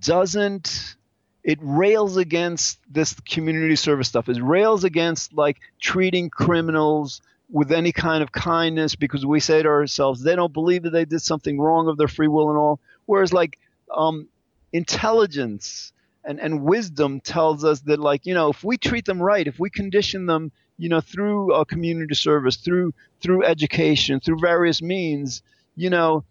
doesn't 0.00 0.96
it 1.44 1.58
rails 1.60 2.16
against 2.16 2.78
this 2.88 3.18
community 3.28 3.74
service 3.76 4.08
stuff. 4.08 4.28
It 4.28 4.40
rails 4.40 4.84
against 4.84 5.32
like 5.32 5.58
treating 5.80 6.30
criminals 6.30 7.20
with 7.50 7.72
any 7.72 7.92
kind 7.92 8.22
of 8.22 8.32
kindness 8.32 8.94
because 8.94 9.26
we 9.26 9.40
say 9.40 9.62
to 9.62 9.68
ourselves 9.68 10.22
they 10.22 10.36
don't 10.36 10.52
believe 10.52 10.84
that 10.84 10.90
they 10.90 11.04
did 11.04 11.20
something 11.20 11.60
wrong 11.60 11.88
of 11.88 11.98
their 11.98 12.08
free 12.08 12.28
will 12.28 12.48
and 12.48 12.58
all. 12.58 12.80
Whereas 13.06 13.32
like 13.32 13.58
um, 13.94 14.28
intelligence 14.72 15.92
and 16.24 16.40
and 16.40 16.62
wisdom 16.62 17.20
tells 17.20 17.64
us 17.64 17.80
that 17.80 17.98
like 17.98 18.24
you 18.26 18.34
know 18.34 18.50
if 18.50 18.62
we 18.62 18.76
treat 18.76 19.04
them 19.04 19.20
right 19.20 19.46
if 19.46 19.58
we 19.58 19.68
condition 19.68 20.26
them 20.26 20.52
you 20.78 20.88
know 20.88 21.00
through 21.00 21.52
a 21.52 21.64
community 21.64 22.14
service 22.14 22.56
through 22.56 22.94
through 23.20 23.44
education 23.44 24.20
through 24.20 24.38
various 24.38 24.80
means 24.80 25.42
you 25.74 25.90
know 25.90 26.24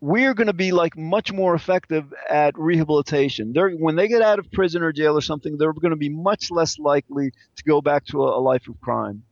we're 0.00 0.34
going 0.34 0.46
to 0.46 0.54
be 0.54 0.72
like 0.72 0.96
much 0.96 1.32
more 1.32 1.54
effective 1.54 2.12
at 2.28 2.58
rehabilitation. 2.58 3.52
They're 3.52 3.70
when 3.70 3.96
they 3.96 4.08
get 4.08 4.22
out 4.22 4.38
of 4.38 4.50
prison 4.50 4.82
or 4.82 4.92
jail 4.92 5.16
or 5.16 5.20
something 5.20 5.58
they're 5.58 5.72
going 5.72 5.90
to 5.90 5.96
be 5.96 6.08
much 6.08 6.50
less 6.50 6.78
likely 6.78 7.32
to 7.56 7.64
go 7.64 7.80
back 7.80 8.06
to 8.06 8.22
a, 8.24 8.38
a 8.38 8.40
life 8.40 8.68
of 8.68 8.80
crime. 8.80 9.24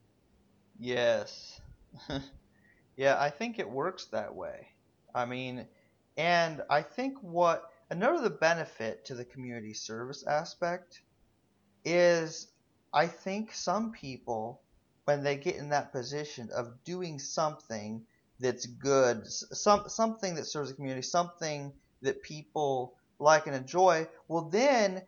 Yes. 0.79 1.61
Yeah, 2.99 3.17
I 3.21 3.31
think 3.31 3.61
it 3.61 3.71
works 3.71 4.07
that 4.07 4.35
way. 4.35 4.71
I 5.15 5.25
mean, 5.25 5.69
and 6.17 6.63
I 6.69 6.83
think 6.83 7.17
what 7.23 7.71
another 7.91 8.29
benefit 8.29 9.05
to 9.05 9.15
the 9.15 9.25
community 9.25 9.73
service 9.73 10.27
aspect 10.27 11.01
is 11.85 12.49
I 12.93 13.07
think 13.07 13.55
some 13.55 13.93
people 13.93 14.63
when 15.05 15.23
they 15.23 15.37
get 15.37 15.55
in 15.55 15.69
that 15.69 15.93
position 15.93 16.51
of 16.51 16.83
doing 16.83 17.21
something 17.21 18.05
that's 18.41 18.67
good, 18.67 19.27
some 19.27 19.89
something 19.89 20.35
that 20.37 20.47
serves 20.47 20.71
the 20.71 20.77
community, 20.77 21.03
something 21.03 21.73
that 22.03 22.23
people 22.23 22.95
like 23.19 23.47
and 23.47 23.57
enjoy, 23.57 24.07
well 24.29 24.49
then 24.49 25.03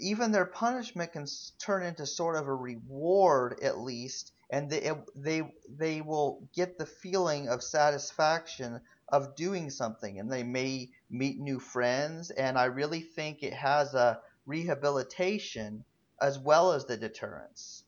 even 0.00 0.32
their 0.32 0.46
punishment 0.46 1.12
can 1.12 1.26
turn 1.58 1.82
into 1.82 2.06
sort 2.06 2.36
of 2.36 2.46
a 2.46 2.54
reward 2.54 3.58
at 3.62 3.78
least 3.78 4.32
and 4.50 4.70
they 4.70 4.92
they 5.14 5.42
they 5.68 6.00
will 6.00 6.48
get 6.54 6.78
the 6.78 6.86
feeling 6.86 7.48
of 7.48 7.62
satisfaction 7.62 8.80
of 9.08 9.34
doing 9.36 9.70
something 9.70 10.18
and 10.18 10.30
they 10.30 10.42
may 10.42 10.90
meet 11.10 11.38
new 11.38 11.58
friends 11.58 12.30
and 12.30 12.58
I 12.58 12.66
really 12.66 13.00
think 13.00 13.42
it 13.42 13.54
has 13.54 13.94
a 13.94 14.20
rehabilitation 14.44 15.84
as 16.20 16.38
well 16.38 16.72
as 16.72 16.84
the 16.86 16.96
deterrence. 16.96 17.84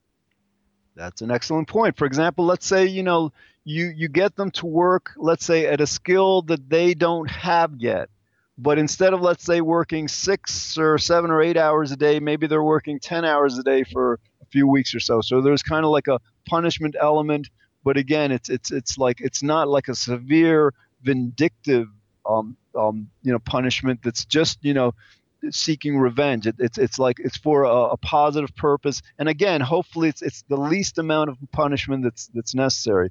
That's 0.99 1.23
an 1.23 1.31
excellent 1.31 1.69
point. 1.69 1.97
For 1.97 2.07
example, 2.07 2.45
let's 2.45 2.67
say, 2.67 2.87
you 2.87 3.05
know, 3.05 3.33
you, 3.64 3.87
you 3.97 4.09
get 4.09 4.35
them 4.35 4.50
to 4.52 4.67
work, 4.67 5.12
let's 5.17 5.45
say, 5.45 5.67
at 5.67 5.81
a 5.81 5.87
skill 5.87 6.43
that 6.43 6.69
they 6.69 6.95
don't 6.95 7.31
have 7.31 7.76
yet. 7.78 8.09
But 8.59 8.81
instead 8.81 9.14
of, 9.14 9.21
let's 9.21 9.45
say, 9.45 9.61
working 9.61 10.09
six 10.09 10.76
or 10.76 10.99
seven 10.99 11.31
or 11.31 11.40
eight 11.40 11.57
hours 11.57 11.93
a 11.93 11.97
day, 11.97 12.19
maybe 12.19 12.49
they're 12.49 12.64
working 12.64 12.99
10 12.99 13.25
hours 13.25 13.57
a 13.57 13.62
day 13.62 13.85
for 13.85 14.14
a 14.43 14.47
few 14.47 14.67
weeks 14.67 14.93
or 14.93 14.99
so. 14.99 15.21
So 15.21 15.40
there's 15.40 15.62
kind 15.62 15.85
of 15.85 15.93
like 15.93 16.09
a 16.09 16.19
punishment 16.49 16.97
element. 17.00 17.49
But 17.85 17.97
again, 17.97 18.33
it's, 18.33 18.49
it's, 18.49 18.73
it's 18.73 18.99
like, 18.99 19.21
it's 19.21 19.45
not 19.45 19.69
like 19.69 19.87
a 19.87 19.95
severe 19.95 20.75
vindictive, 21.05 21.87
um, 22.26 22.57
um, 22.75 23.09
you 23.23 23.31
know, 23.31 23.38
punishment 23.38 24.00
that's 24.02 24.25
just, 24.25 24.59
you 24.62 24.75
know, 24.75 24.95
seeking 25.50 25.99
revenge. 25.99 26.47
It, 26.47 26.57
it's 26.59 26.78
it's 26.78 26.99
like 26.99 27.18
it's 27.21 27.37
for 27.37 27.64
a, 27.64 27.75
a, 27.90 27.97
positive 27.97 28.54
purpose, 28.57 29.02
and 29.18 29.28
again, 29.28 29.61
hopefully, 29.61 30.09
it's 30.09 30.23
it's 30.23 30.42
the 30.49 30.57
least 30.57 30.99
amount 30.99 31.30
of 31.30 31.38
punishment 31.52 32.04
that's 32.04 32.28
that's 32.35 32.54
necessary. 32.54 33.11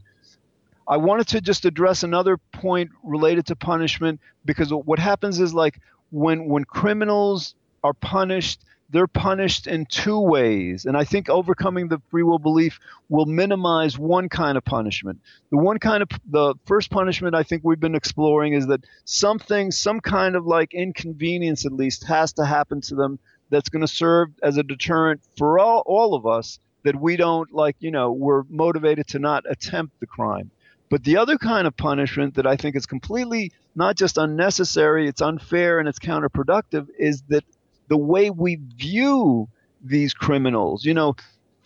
I 0.87 0.97
wanted 0.97 1.27
to 1.29 1.41
just 1.41 1.65
address 1.65 2.03
another 2.03 2.37
point 2.37 2.91
related 3.03 3.45
to 3.47 3.55
punishment 3.55 4.21
because 4.45 4.71
what 4.71 4.99
happens 4.99 5.39
is 5.39 5.53
like 5.53 5.79
when 6.11 6.47
when 6.47 6.63
criminals 6.63 7.55
are 7.83 7.93
punished, 7.93 8.61
they're 8.89 9.07
punished 9.07 9.67
in 9.67 9.85
two 9.85 10.19
ways. 10.19 10.85
And 10.85 10.95
I 10.95 11.03
think 11.03 11.29
overcoming 11.29 11.87
the 11.87 12.01
free 12.09 12.23
will 12.23 12.39
belief 12.39 12.79
will 13.09 13.25
minimize 13.25 13.97
one 13.97 14.29
kind 14.29 14.57
of 14.57 14.63
punishment. 14.63 15.19
The 15.51 15.57
one 15.57 15.77
kind 15.79 16.01
of, 16.01 16.09
the 16.29 16.55
first 16.65 16.89
punishment 16.89 17.35
I 17.35 17.43
think 17.43 17.63
we've 17.63 17.79
been 17.79 17.95
exploring 17.95 18.53
is 18.53 18.67
that 18.67 18.85
something, 19.05 19.71
some 19.71 19.99
kind 19.99 20.35
of 20.35 20.45
like 20.45 20.73
inconvenience 20.73 21.65
at 21.65 21.73
least, 21.73 22.05
has 22.05 22.33
to 22.33 22.45
happen 22.45 22.81
to 22.81 22.95
them 22.95 23.19
that's 23.49 23.69
going 23.69 23.81
to 23.81 23.87
serve 23.87 24.29
as 24.41 24.57
a 24.57 24.63
deterrent 24.63 25.21
for 25.37 25.59
all, 25.59 25.83
all 25.85 26.15
of 26.15 26.25
us 26.25 26.59
that 26.83 26.99
we 26.99 27.17
don't 27.17 27.51
like, 27.53 27.75
you 27.79 27.91
know, 27.91 28.11
we're 28.11 28.43
motivated 28.49 29.07
to 29.07 29.19
not 29.19 29.43
attempt 29.49 29.99
the 29.99 30.07
crime. 30.07 30.51
But 30.89 31.03
the 31.03 31.17
other 31.17 31.37
kind 31.37 31.67
of 31.67 31.75
punishment 31.75 32.35
that 32.35 32.47
I 32.47 32.55
think 32.55 32.77
is 32.77 32.85
completely 32.85 33.51
not 33.75 33.97
just 33.97 34.17
unnecessary, 34.17 35.07
it's 35.07 35.21
unfair 35.21 35.79
and 35.79 35.89
it's 35.89 35.99
counterproductive 35.99 36.87
is 36.97 37.23
that 37.27 37.43
the 37.87 37.97
way 37.97 38.29
we 38.29 38.59
view 38.75 39.47
these 39.83 40.13
criminals. 40.13 40.85
You 40.85 40.93
know, 40.93 41.15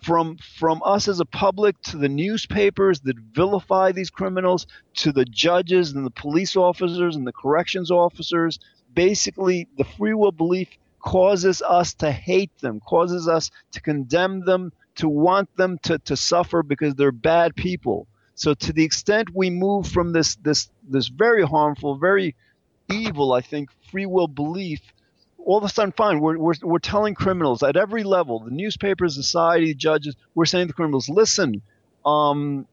from 0.01 0.37
from 0.37 0.81
us 0.83 1.07
as 1.07 1.19
a 1.19 1.25
public 1.25 1.79
to 1.83 1.97
the 1.97 2.09
newspapers 2.09 2.99
that 3.01 3.17
vilify 3.17 3.91
these 3.91 4.09
criminals 4.09 4.65
to 4.95 5.11
the 5.11 5.25
judges 5.25 5.91
and 5.93 6.05
the 6.05 6.11
police 6.11 6.55
officers 6.55 7.15
and 7.15 7.25
the 7.25 7.33
corrections 7.33 7.91
officers 7.91 8.59
basically 8.93 9.67
the 9.77 9.83
free 9.83 10.13
will 10.13 10.31
belief 10.31 10.67
causes 10.99 11.61
us 11.61 11.93
to 11.93 12.11
hate 12.11 12.55
them 12.59 12.79
causes 12.79 13.27
us 13.27 13.51
to 13.71 13.81
condemn 13.81 14.43
them 14.45 14.71
to 14.95 15.07
want 15.07 15.49
them 15.55 15.77
to, 15.83 15.97
to 15.99 16.17
suffer 16.17 16.61
because 16.63 16.95
they're 16.95 17.11
bad 17.11 17.55
people 17.55 18.07
so 18.35 18.53
to 18.53 18.73
the 18.73 18.83
extent 18.83 19.29
we 19.35 19.49
move 19.49 19.87
from 19.87 20.13
this 20.13 20.35
this 20.37 20.69
this 20.87 21.07
very 21.07 21.43
harmful 21.43 21.97
very 21.97 22.35
evil 22.91 23.33
i 23.33 23.41
think 23.41 23.69
free 23.91 24.05
will 24.05 24.27
belief 24.27 24.81
all 25.45 25.57
of 25.57 25.63
a 25.63 25.69
sudden, 25.69 25.91
fine, 25.91 26.19
we're, 26.19 26.37
we're, 26.37 26.53
we're 26.61 26.79
telling 26.79 27.15
criminals 27.15 27.63
at 27.63 27.75
every 27.75 28.03
level, 28.03 28.39
the 28.39 28.51
newspapers, 28.51 29.15
society, 29.15 29.73
judges, 29.73 30.15
we're 30.35 30.45
saying 30.45 30.67
to 30.67 30.73
criminals, 30.73 31.09
listen, 31.09 31.61
um, 32.05 32.67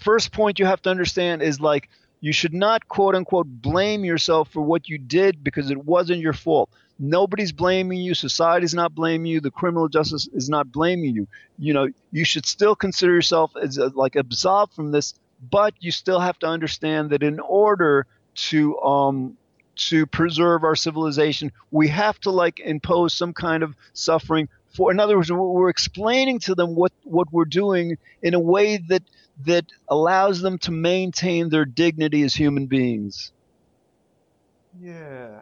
first 0.00 0.32
point 0.32 0.58
you 0.58 0.66
have 0.66 0.82
to 0.82 0.90
understand 0.90 1.42
is 1.42 1.60
like, 1.60 1.88
you 2.20 2.32
should 2.32 2.54
not 2.54 2.88
quote 2.88 3.14
unquote 3.14 3.46
blame 3.46 4.04
yourself 4.04 4.50
for 4.50 4.62
what 4.62 4.88
you 4.88 4.98
did 4.98 5.44
because 5.44 5.70
it 5.70 5.84
wasn't 5.84 6.18
your 6.18 6.32
fault. 6.32 6.70
Nobody's 6.98 7.52
blaming 7.52 7.98
you. 7.98 8.14
Society's 8.14 8.74
not 8.74 8.94
blaming 8.94 9.26
you. 9.26 9.40
The 9.40 9.50
criminal 9.50 9.88
justice 9.88 10.28
is 10.32 10.48
not 10.48 10.72
blaming 10.72 11.14
you. 11.14 11.28
You 11.58 11.74
know, 11.74 11.88
you 12.10 12.24
should 12.24 12.46
still 12.46 12.74
consider 12.74 13.12
yourself 13.12 13.52
as 13.62 13.76
a, 13.76 13.88
like 13.88 14.16
absolved 14.16 14.72
from 14.72 14.92
this, 14.92 15.14
but 15.50 15.74
you 15.78 15.92
still 15.92 16.20
have 16.20 16.38
to 16.38 16.46
understand 16.46 17.10
that 17.10 17.22
in 17.22 17.38
order 17.38 18.06
to 18.34 18.80
um, 18.80 19.36
to 19.76 20.06
preserve 20.06 20.64
our 20.64 20.76
civilization, 20.76 21.52
we 21.70 21.88
have 21.88 22.18
to 22.20 22.30
like 22.30 22.60
impose 22.60 23.14
some 23.14 23.32
kind 23.32 23.62
of 23.62 23.74
suffering 23.92 24.48
for. 24.68 24.90
In 24.90 25.00
other 25.00 25.16
words, 25.16 25.30
we're 25.30 25.68
explaining 25.68 26.38
to 26.40 26.54
them 26.54 26.74
what 26.74 26.92
what 27.04 27.32
we're 27.32 27.44
doing 27.44 27.98
in 28.22 28.34
a 28.34 28.40
way 28.40 28.78
that 28.88 29.02
that 29.44 29.66
allows 29.88 30.40
them 30.40 30.58
to 30.58 30.70
maintain 30.70 31.48
their 31.48 31.64
dignity 31.64 32.22
as 32.22 32.34
human 32.34 32.66
beings. 32.66 33.32
Yeah. 34.80 35.40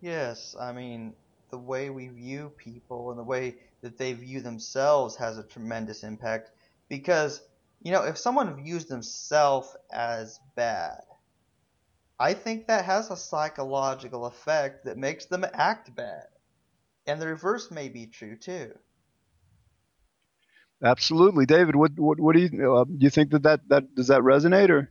Yes, 0.00 0.54
I 0.58 0.72
mean 0.72 1.14
the 1.50 1.58
way 1.58 1.90
we 1.90 2.08
view 2.08 2.52
people 2.56 3.10
and 3.10 3.18
the 3.18 3.24
way 3.24 3.56
that 3.80 3.96
they 3.96 4.12
view 4.12 4.40
themselves 4.40 5.16
has 5.16 5.38
a 5.38 5.42
tremendous 5.42 6.02
impact 6.02 6.50
because 6.88 7.40
you 7.82 7.90
know 7.90 8.02
if 8.02 8.18
someone 8.18 8.62
views 8.62 8.84
themselves 8.84 9.74
as 9.90 10.40
bad 10.56 11.00
I 12.18 12.34
think 12.34 12.66
that 12.66 12.84
has 12.84 13.10
a 13.10 13.16
psychological 13.16 14.26
effect 14.26 14.84
that 14.84 14.98
makes 14.98 15.26
them 15.26 15.44
act 15.52 15.94
bad. 15.94 16.26
And 17.06 17.20
the 17.20 17.28
reverse 17.28 17.70
may 17.70 17.88
be 17.88 18.06
true 18.06 18.36
too. 18.36 18.72
Absolutely, 20.82 21.46
David. 21.46 21.74
What 21.74 21.92
what, 21.98 22.20
what 22.20 22.36
do 22.36 22.42
you 22.42 22.76
uh, 22.76 22.84
do? 22.84 22.96
You 22.98 23.10
think 23.10 23.30
that, 23.30 23.42
that 23.42 23.68
that 23.68 23.94
does 23.94 24.08
that 24.08 24.20
resonate 24.20 24.70
or? 24.70 24.90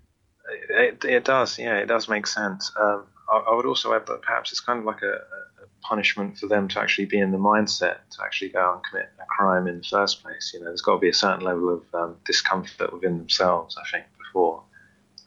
It, 0.69 1.03
it 1.05 1.25
does. 1.25 1.59
Yeah, 1.59 1.77
it 1.77 1.87
does 1.87 2.09
make 2.09 2.27
sense. 2.27 2.71
Um, 2.79 3.05
I, 3.29 3.37
I, 3.37 3.55
would 3.55 3.65
also 3.65 3.93
add 3.93 4.05
that 4.07 4.21
perhaps 4.21 4.51
it's 4.51 4.61
kind 4.61 4.79
of 4.79 4.85
like 4.85 5.01
a, 5.01 5.13
a, 5.13 5.67
punishment 5.81 6.37
for 6.37 6.47
them 6.47 6.67
to 6.67 6.79
actually 6.79 7.05
be 7.05 7.19
in 7.19 7.31
the 7.31 7.37
mindset 7.37 7.97
to 8.09 8.23
actually 8.23 8.49
go 8.49 8.73
and 8.73 8.83
commit 8.83 9.09
a 9.21 9.25
crime 9.25 9.67
in 9.67 9.77
the 9.77 9.83
first 9.83 10.21
place. 10.21 10.51
You 10.53 10.59
know, 10.59 10.65
there's 10.65 10.81
got 10.81 10.95
to 10.95 10.99
be 10.99 11.09
a 11.09 11.13
certain 11.13 11.45
level 11.45 11.69
of 11.73 11.83
um, 11.93 12.15
discomfort 12.25 12.91
within 12.91 13.17
themselves. 13.17 13.77
I 13.77 13.89
think 13.89 14.05
before 14.17 14.63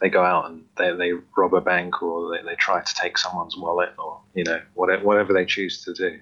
they 0.01 0.09
go 0.09 0.23
out 0.23 0.51
and 0.51 0.65
they, 0.77 0.93
they 0.93 1.13
rob 1.37 1.55
a 1.55 1.61
bank 1.61 2.03
or 2.03 2.37
they, 2.37 2.43
they 2.43 2.57
try 2.57 2.83
to 2.83 2.95
take 2.95 3.19
someone's 3.19 3.57
wallet 3.57 3.91
or 3.99 4.21
you 4.35 4.45
know 4.45 4.61
whatever 4.75 5.05
whatever 5.05 5.33
they 5.33 5.45
choose 5.45 5.85
to 5.85 5.95
do. 5.95 6.19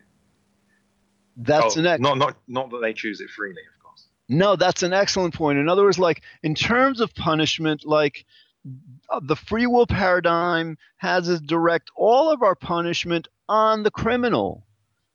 That's 1.37 1.77
oh, 1.77 1.81
an 1.81 1.87
ex- 1.87 2.01
not 2.01 2.19
not 2.19 2.37
not 2.49 2.71
that 2.71 2.81
they 2.83 2.93
choose 2.93 3.21
it 3.21 3.31
freely, 3.31 3.63
of 3.63 3.83
course. 3.83 4.09
No, 4.29 4.57
that's 4.57 4.83
an 4.83 4.93
excellent 4.93 5.35
point. 5.35 5.59
In 5.59 5.69
other 5.69 5.85
words, 5.85 5.99
like 5.99 6.23
in 6.43 6.55
terms 6.55 7.01
of 7.01 7.15
punishment, 7.15 7.87
like 7.87 8.25
uh, 9.09 9.21
the 9.23 9.37
free 9.37 9.67
will 9.67 9.87
paradigm 9.87 10.77
has 10.97 11.29
us 11.29 11.41
direct 11.41 11.91
all 11.97 12.31
of 12.31 12.43
our 12.43 12.55
punishment 12.55 13.29
on 13.49 13.83
the 13.83 13.91
criminal. 13.91 14.67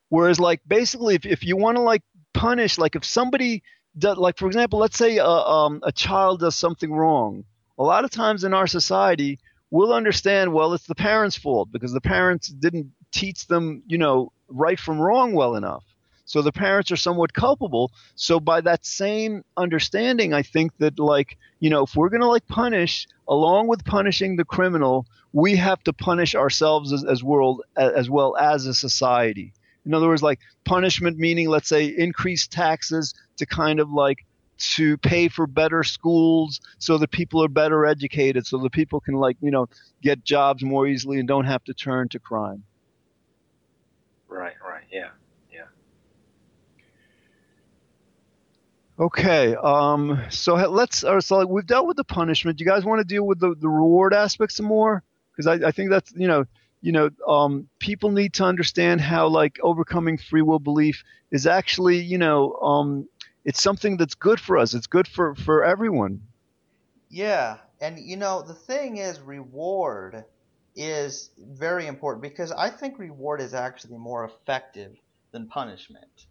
Whereas, 0.09 0.39
like 0.39 0.61
basically, 0.67 1.15
if, 1.15 1.25
if 1.25 1.43
you 1.43 1.57
want 1.57 1.77
to 1.77 1.81
like 1.81 2.03
punish, 2.33 2.77
like 2.77 2.95
if 2.95 3.03
somebody 3.03 3.63
does, 3.97 4.17
like 4.17 4.37
for 4.37 4.47
example, 4.47 4.79
let's 4.79 4.97
say 4.97 5.17
a, 5.17 5.25
um, 5.25 5.81
a 5.83 5.91
child 5.91 6.39
does 6.39 6.55
something 6.55 6.91
wrong, 6.91 7.43
a 7.83 7.85
lot 7.85 8.05
of 8.05 8.11
times 8.11 8.45
in 8.45 8.53
our 8.53 8.67
society, 8.67 9.39
we'll 9.69 9.93
understand, 9.93 10.53
well, 10.53 10.73
it's 10.73 10.87
the 10.87 10.95
parents' 10.95 11.35
fault 11.35 11.69
because 11.71 11.91
the 11.91 11.99
parents 11.99 12.47
didn't 12.47 12.91
teach 13.11 13.47
them, 13.47 13.83
you 13.87 13.97
know, 13.97 14.31
right 14.47 14.79
from 14.79 14.99
wrong 14.99 15.33
well 15.33 15.55
enough. 15.55 15.83
So 16.25 16.41
the 16.41 16.53
parents 16.53 16.91
are 16.91 16.95
somewhat 16.95 17.33
culpable. 17.33 17.91
So 18.15 18.39
by 18.39 18.61
that 18.61 18.85
same 18.85 19.43
understanding, 19.57 20.33
I 20.33 20.43
think 20.43 20.71
that 20.77 20.97
like, 20.97 21.37
you 21.59 21.69
know, 21.69 21.83
if 21.83 21.95
we're 21.95 22.07
going 22.07 22.21
to 22.21 22.27
like 22.27 22.47
punish 22.47 23.05
along 23.27 23.67
with 23.67 23.83
punishing 23.83 24.37
the 24.37 24.45
criminal, 24.45 25.05
we 25.33 25.57
have 25.57 25.83
to 25.83 25.91
punish 25.91 26.35
ourselves 26.35 26.93
as, 26.93 27.03
as 27.03 27.21
world 27.21 27.63
as 27.75 28.09
well 28.09 28.37
as 28.37 28.65
a 28.65 28.73
society. 28.73 29.51
In 29.85 29.93
other 29.93 30.07
words, 30.07 30.23
like 30.23 30.39
punishment 30.63 31.17
meaning, 31.17 31.49
let's 31.49 31.67
say, 31.67 31.85
increased 31.85 32.51
taxes 32.51 33.13
to 33.37 33.45
kind 33.45 33.81
of 33.81 33.91
like 33.91 34.25
to 34.57 34.97
pay 34.97 35.27
for 35.27 35.47
better 35.47 35.83
schools 35.83 36.61
so 36.77 36.97
that 36.97 37.11
people 37.11 37.43
are 37.43 37.47
better 37.49 37.85
educated 37.85 38.45
so 38.45 38.57
that 38.59 38.71
people 38.71 38.99
can 38.99 39.15
like 39.15 39.37
you 39.41 39.51
know 39.51 39.67
get 40.01 40.23
jobs 40.23 40.63
more 40.63 40.87
easily 40.87 41.19
and 41.19 41.27
don't 41.27 41.45
have 41.45 41.63
to 41.63 41.73
turn 41.73 42.07
to 42.09 42.19
crime 42.19 42.63
right 44.27 44.55
right 44.63 44.83
yeah 44.91 45.09
yeah 45.51 45.65
Okay, 48.99 49.55
um, 49.55 50.21
so 50.29 50.53
let's. 50.53 51.03
Uh, 51.03 51.19
so 51.19 51.45
we've 51.47 51.65
dealt 51.65 51.87
with 51.87 51.97
the 51.97 52.03
punishment. 52.03 52.57
Do 52.57 52.63
you 52.63 52.69
guys 52.69 52.85
want 52.85 52.99
to 52.99 53.03
deal 53.05 53.25
with 53.25 53.39
the, 53.39 53.55
the 53.59 53.67
reward 53.67 54.13
aspects 54.13 54.57
some 54.57 54.67
more? 54.67 55.01
Because 55.31 55.47
I, 55.47 55.67
I 55.67 55.71
think 55.71 55.89
that's 55.89 56.13
you 56.15 56.27
know 56.27 56.45
you 56.81 56.91
know 56.91 57.09
um, 57.27 57.67
people 57.79 58.11
need 58.11 58.33
to 58.35 58.43
understand 58.43 59.01
how 59.01 59.27
like 59.27 59.57
overcoming 59.63 60.17
free 60.17 60.43
will 60.43 60.59
belief 60.59 61.03
is 61.31 61.47
actually 61.47 62.01
you 62.01 62.19
know 62.19 62.53
um, 62.55 63.07
it's 63.45 63.61
something 63.61 63.97
that's 63.97 64.15
good 64.15 64.39
for 64.39 64.57
us. 64.57 64.73
It's 64.73 64.87
good 64.87 65.07
for 65.07 65.35
for 65.35 65.63
everyone. 65.63 66.21
Yeah, 67.09 67.57
and 67.81 67.99
you 67.99 68.17
know 68.17 68.41
the 68.41 68.53
thing 68.53 68.97
is 68.97 69.19
reward 69.19 70.25
is 70.75 71.29
very 71.37 71.85
important 71.87 72.23
because 72.23 72.51
I 72.51 72.69
think 72.69 72.97
reward 72.97 73.41
is 73.41 73.53
actually 73.53 73.97
more 73.97 74.25
effective 74.25 74.95
than 75.31 75.47
punishment. 75.47 76.25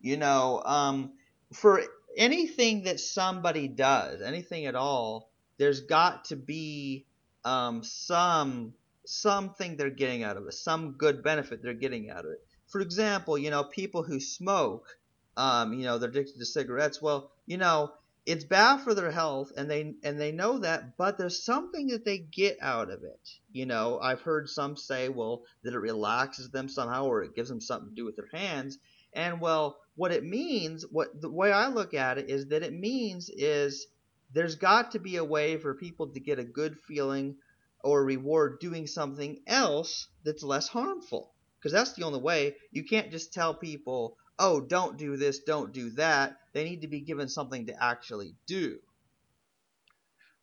You 0.00 0.16
know, 0.18 0.62
um, 0.64 1.12
for 1.52 1.82
anything 2.16 2.84
that 2.84 3.00
somebody 3.00 3.68
does, 3.68 4.20
anything 4.20 4.66
at 4.66 4.74
all, 4.74 5.30
there's 5.58 5.80
got 5.80 6.26
to 6.26 6.36
be 6.36 7.06
um, 7.44 7.82
some 7.82 8.74
something 9.04 9.76
they're 9.76 9.90
getting 9.90 10.24
out 10.24 10.36
of 10.36 10.46
it, 10.46 10.54
some 10.54 10.92
good 10.92 11.22
benefit 11.22 11.62
they're 11.62 11.74
getting 11.74 12.10
out 12.10 12.24
of 12.24 12.32
it. 12.32 12.44
For 12.66 12.80
example, 12.80 13.38
you 13.38 13.50
know, 13.50 13.62
people 13.62 14.02
who 14.02 14.18
smoke, 14.18 14.98
um, 15.36 15.72
you 15.72 15.84
know, 15.84 15.98
they're 15.98 16.10
addicted 16.10 16.38
to 16.38 16.46
cigarettes. 16.46 17.00
Well, 17.02 17.30
you 17.46 17.58
know, 17.58 17.92
it's 18.24 18.44
bad 18.44 18.80
for 18.80 18.94
their 18.94 19.10
health, 19.10 19.52
and 19.56 19.70
they 19.70 19.94
and 20.02 20.20
they 20.20 20.32
know 20.32 20.58
that, 20.58 20.96
but 20.96 21.16
there's 21.16 21.44
something 21.44 21.88
that 21.88 22.04
they 22.04 22.18
get 22.18 22.58
out 22.60 22.90
of 22.90 23.04
it. 23.04 23.30
You 23.52 23.66
know, 23.66 24.00
I've 24.00 24.22
heard 24.22 24.48
some 24.48 24.76
say, 24.76 25.08
well, 25.08 25.44
that 25.62 25.74
it 25.74 25.78
relaxes 25.78 26.50
them 26.50 26.68
somehow, 26.68 27.06
or 27.06 27.22
it 27.22 27.36
gives 27.36 27.48
them 27.48 27.60
something 27.60 27.90
to 27.90 27.94
do 27.94 28.04
with 28.04 28.16
their 28.16 28.28
hands. 28.32 28.78
And 29.12 29.40
well, 29.40 29.78
what 29.94 30.12
it 30.12 30.24
means, 30.24 30.84
what 30.90 31.20
the 31.20 31.30
way 31.30 31.52
I 31.52 31.68
look 31.68 31.94
at 31.94 32.18
it 32.18 32.28
is 32.28 32.48
that 32.48 32.62
it 32.62 32.72
means 32.72 33.30
is 33.30 33.86
there's 34.34 34.56
got 34.56 34.92
to 34.92 34.98
be 34.98 35.16
a 35.16 35.24
way 35.24 35.56
for 35.56 35.74
people 35.74 36.08
to 36.08 36.20
get 36.20 36.38
a 36.38 36.44
good 36.44 36.76
feeling 36.86 37.36
or 37.82 38.04
reward 38.04 38.58
doing 38.60 38.86
something 38.86 39.40
else 39.46 40.08
that's 40.24 40.42
less 40.42 40.68
harmful. 40.68 41.30
Because 41.58 41.72
that's 41.72 41.94
the 41.94 42.04
only 42.04 42.20
way. 42.20 42.56
You 42.72 42.84
can't 42.84 43.10
just 43.10 43.32
tell 43.32 43.54
people, 43.54 44.16
oh, 44.38 44.60
don't 44.60 44.96
do 44.96 45.16
this, 45.16 45.40
don't 45.40 45.72
do 45.72 45.90
that. 45.90 46.38
They 46.52 46.64
need 46.64 46.82
to 46.82 46.88
be 46.88 47.00
given 47.00 47.28
something 47.28 47.66
to 47.66 47.82
actually 47.82 48.34
do. 48.46 48.78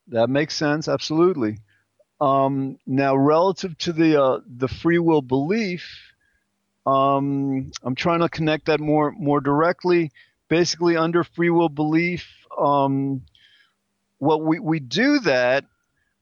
That 0.08 0.30
makes 0.30 0.56
sense, 0.56 0.88
absolutely. 0.88 1.60
Um, 2.20 2.78
now, 2.86 3.16
relative 3.16 3.78
to 3.80 3.94
the 3.94 4.22
uh, 4.22 4.40
the 4.46 4.68
free 4.68 5.00
will 5.00 5.22
belief, 5.22 6.14
um, 6.86 7.72
I'm 7.82 7.96
trying 7.96 8.20
to 8.20 8.30
connect 8.30 8.66
that 8.68 8.80
more 8.80 9.12
more 9.12 9.42
directly. 9.42 10.12
Basically, 10.50 10.98
under 10.98 11.24
free 11.24 11.50
will 11.50 11.70
belief, 11.70 12.28
um, 12.58 13.24
what 14.20 14.44
we 14.44 14.60
we 14.60 14.80
do 14.80 15.20
that, 15.22 15.66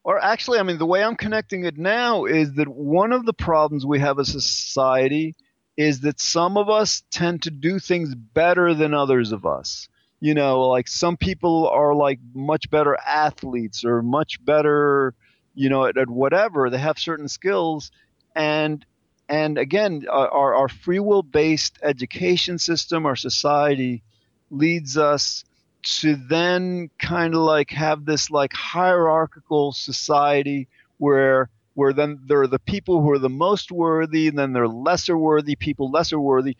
or 0.03 0.23
actually, 0.23 0.59
I 0.59 0.63
mean, 0.63 0.77
the 0.77 0.85
way 0.85 1.03
I'm 1.03 1.15
connecting 1.15 1.65
it 1.65 1.77
now 1.77 2.25
is 2.25 2.53
that 2.53 2.67
one 2.67 3.11
of 3.11 3.25
the 3.25 3.33
problems 3.33 3.85
we 3.85 3.99
have 3.99 4.19
as 4.19 4.33
a 4.35 4.41
society 4.41 5.35
is 5.81 6.01
that 6.01 6.19
some 6.19 6.57
of 6.57 6.69
us 6.69 7.03
tend 7.09 7.41
to 7.41 7.51
do 7.51 7.79
things 7.79 8.13
better 8.13 8.73
than 8.73 8.93
others 8.93 9.31
of 9.31 9.45
us. 9.45 9.89
You 10.19 10.35
know, 10.35 10.67
like 10.67 10.87
some 10.87 11.17
people 11.17 11.67
are 11.67 11.95
like 11.95 12.19
much 12.35 12.69
better 12.69 12.95
athletes 12.95 13.83
or 13.83 14.03
much 14.03 14.43
better, 14.45 15.15
you 15.55 15.69
know, 15.69 15.85
at, 15.85 15.97
at 15.97 16.09
whatever. 16.09 16.69
They 16.69 16.77
have 16.77 16.99
certain 16.99 17.27
skills, 17.27 17.91
and 18.35 18.85
and 19.27 19.57
again, 19.57 20.05
our, 20.09 20.53
our 20.53 20.69
free 20.69 20.99
will 20.99 21.23
based 21.23 21.79
education 21.81 22.59
system, 22.59 23.07
our 23.07 23.15
society 23.15 24.03
leads 24.51 24.97
us 24.97 25.43
to 25.83 26.15
then 26.15 26.91
kind 26.99 27.33
of 27.33 27.41
like 27.41 27.71
have 27.71 28.05
this 28.05 28.29
like 28.29 28.53
hierarchical 28.53 29.71
society 29.71 30.67
where 30.97 31.49
where 31.73 31.93
then 31.93 32.19
there 32.25 32.41
are 32.41 32.47
the 32.47 32.59
people 32.59 33.01
who 33.01 33.11
are 33.11 33.19
the 33.19 33.29
most 33.29 33.71
worthy 33.71 34.27
and 34.27 34.37
then 34.37 34.53
there 34.53 34.63
are 34.63 34.67
lesser 34.67 35.17
worthy 35.17 35.55
people 35.55 35.89
lesser 35.89 36.19
worthy 36.19 36.55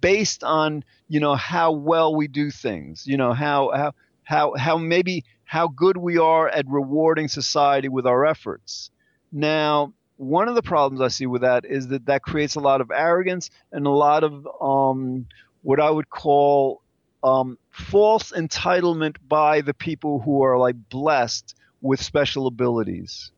based 0.00 0.44
on 0.44 0.84
you 1.08 1.20
know 1.20 1.34
how 1.34 1.72
well 1.72 2.14
we 2.14 2.28
do 2.28 2.50
things 2.50 3.04
you 3.06 3.16
know 3.16 3.32
how 3.32 3.70
how 3.74 3.92
how, 4.24 4.54
how 4.56 4.76
maybe 4.78 5.24
how 5.44 5.66
good 5.66 5.96
we 5.96 6.16
are 6.16 6.48
at 6.48 6.64
rewarding 6.68 7.28
society 7.28 7.88
with 7.88 8.06
our 8.06 8.24
efforts 8.24 8.90
now 9.32 9.92
one 10.16 10.48
of 10.48 10.54
the 10.54 10.62
problems 10.62 11.00
I 11.00 11.08
see 11.08 11.26
with 11.26 11.42
that 11.42 11.64
is 11.64 11.88
that 11.88 12.06
that 12.06 12.22
creates 12.22 12.54
a 12.54 12.60
lot 12.60 12.80
of 12.80 12.90
arrogance 12.92 13.50
and 13.72 13.86
a 13.86 13.90
lot 13.90 14.22
of 14.22 14.46
um, 14.60 15.26
what 15.62 15.80
I 15.80 15.90
would 15.90 16.08
call 16.10 16.82
um, 17.24 17.58
false 17.70 18.32
entitlement 18.32 19.16
by 19.26 19.60
the 19.60 19.74
people 19.74 20.20
who 20.20 20.42
are 20.42 20.58
like 20.58 20.76
blessed 20.90 21.56
with 21.80 22.00
special 22.00 22.46
abilities. 22.46 23.32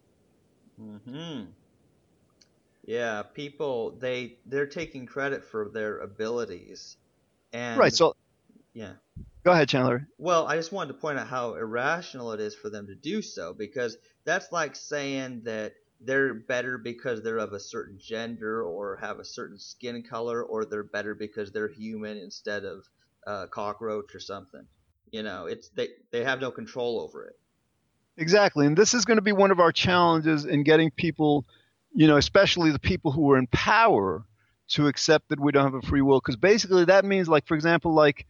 Hmm. 0.77 1.43
Yeah, 2.87 3.23
people 3.23 3.93
they 3.93 4.37
they're 4.47 4.67
taking 4.67 5.07
credit 5.07 5.45
for 5.45 5.71
their 5.71 5.99
abilities, 5.99 6.97
and 7.53 7.79
right. 7.79 7.93
So 7.93 8.15
yeah. 8.75 8.95
Go 9.45 9.53
ahead, 9.53 9.69
Chandler. 9.69 10.09
Well, 10.19 10.47
I 10.47 10.57
just 10.57 10.73
wanted 10.73 10.95
to 10.95 10.99
point 10.99 11.19
out 11.19 11.29
how 11.29 11.55
irrational 11.55 12.33
it 12.33 12.41
is 12.41 12.55
for 12.55 12.71
them 12.71 12.87
to 12.87 12.95
do 12.95 13.21
so 13.23 13.53
because 13.53 13.97
that's 14.25 14.51
like 14.53 14.75
saying 14.75 15.43
that 15.45 15.75
they're 16.01 16.35
better 16.35 16.79
because 16.79 17.23
they're 17.23 17.39
of 17.39 17.53
a 17.53 17.61
certain 17.61 17.99
gender 17.99 18.63
or 18.63 18.97
have 18.97 19.19
a 19.19 19.25
certain 19.25 19.59
skin 19.59 20.03
color 20.03 20.43
or 20.43 20.65
they're 20.65 20.83
better 20.83 21.15
because 21.15 21.53
they're 21.53 21.69
human 21.69 22.19
instead 22.19 22.65
of 22.65 22.85
a 23.27 23.47
cockroach 23.49 24.15
or 24.15 24.21
something. 24.21 24.67
You 25.11 25.23
know, 25.23 25.47
it's 25.47 25.69
they 25.69 25.89
they 26.11 26.25
have 26.25 26.41
no 26.41 26.51
control 26.51 27.01
over 27.01 27.25
it. 27.27 27.39
Exactly. 28.17 28.67
And 28.67 28.77
this 28.77 28.95
is 28.95 29.05
going 29.05 29.17
to 29.17 29.23
be 29.23 29.33
one 29.33 29.51
of 29.51 29.61
our 29.61 29.73
challenges 29.73 30.45
in 30.45 30.63
getting 30.63 30.91
people, 30.91 31.45
you 31.95 32.07
know, 32.07 32.17
especially 32.17 32.71
the 32.71 32.79
people 32.79 33.11
who 33.11 33.31
are 33.33 33.39
in 33.39 33.47
power 33.49 34.25
to 34.69 34.87
accept 34.87 35.29
that 35.29 35.41
we 35.41 35.53
don't 35.53 35.65
have 35.65 35.75
a 35.75 35.87
free 35.87 36.01
will 36.01 36.21
because 36.21 36.37
basically 36.37 36.87
that 36.87 37.05
means 37.05 37.29
like 37.29 37.47
for 37.47 37.55
example 37.55 37.93
like 37.93 38.27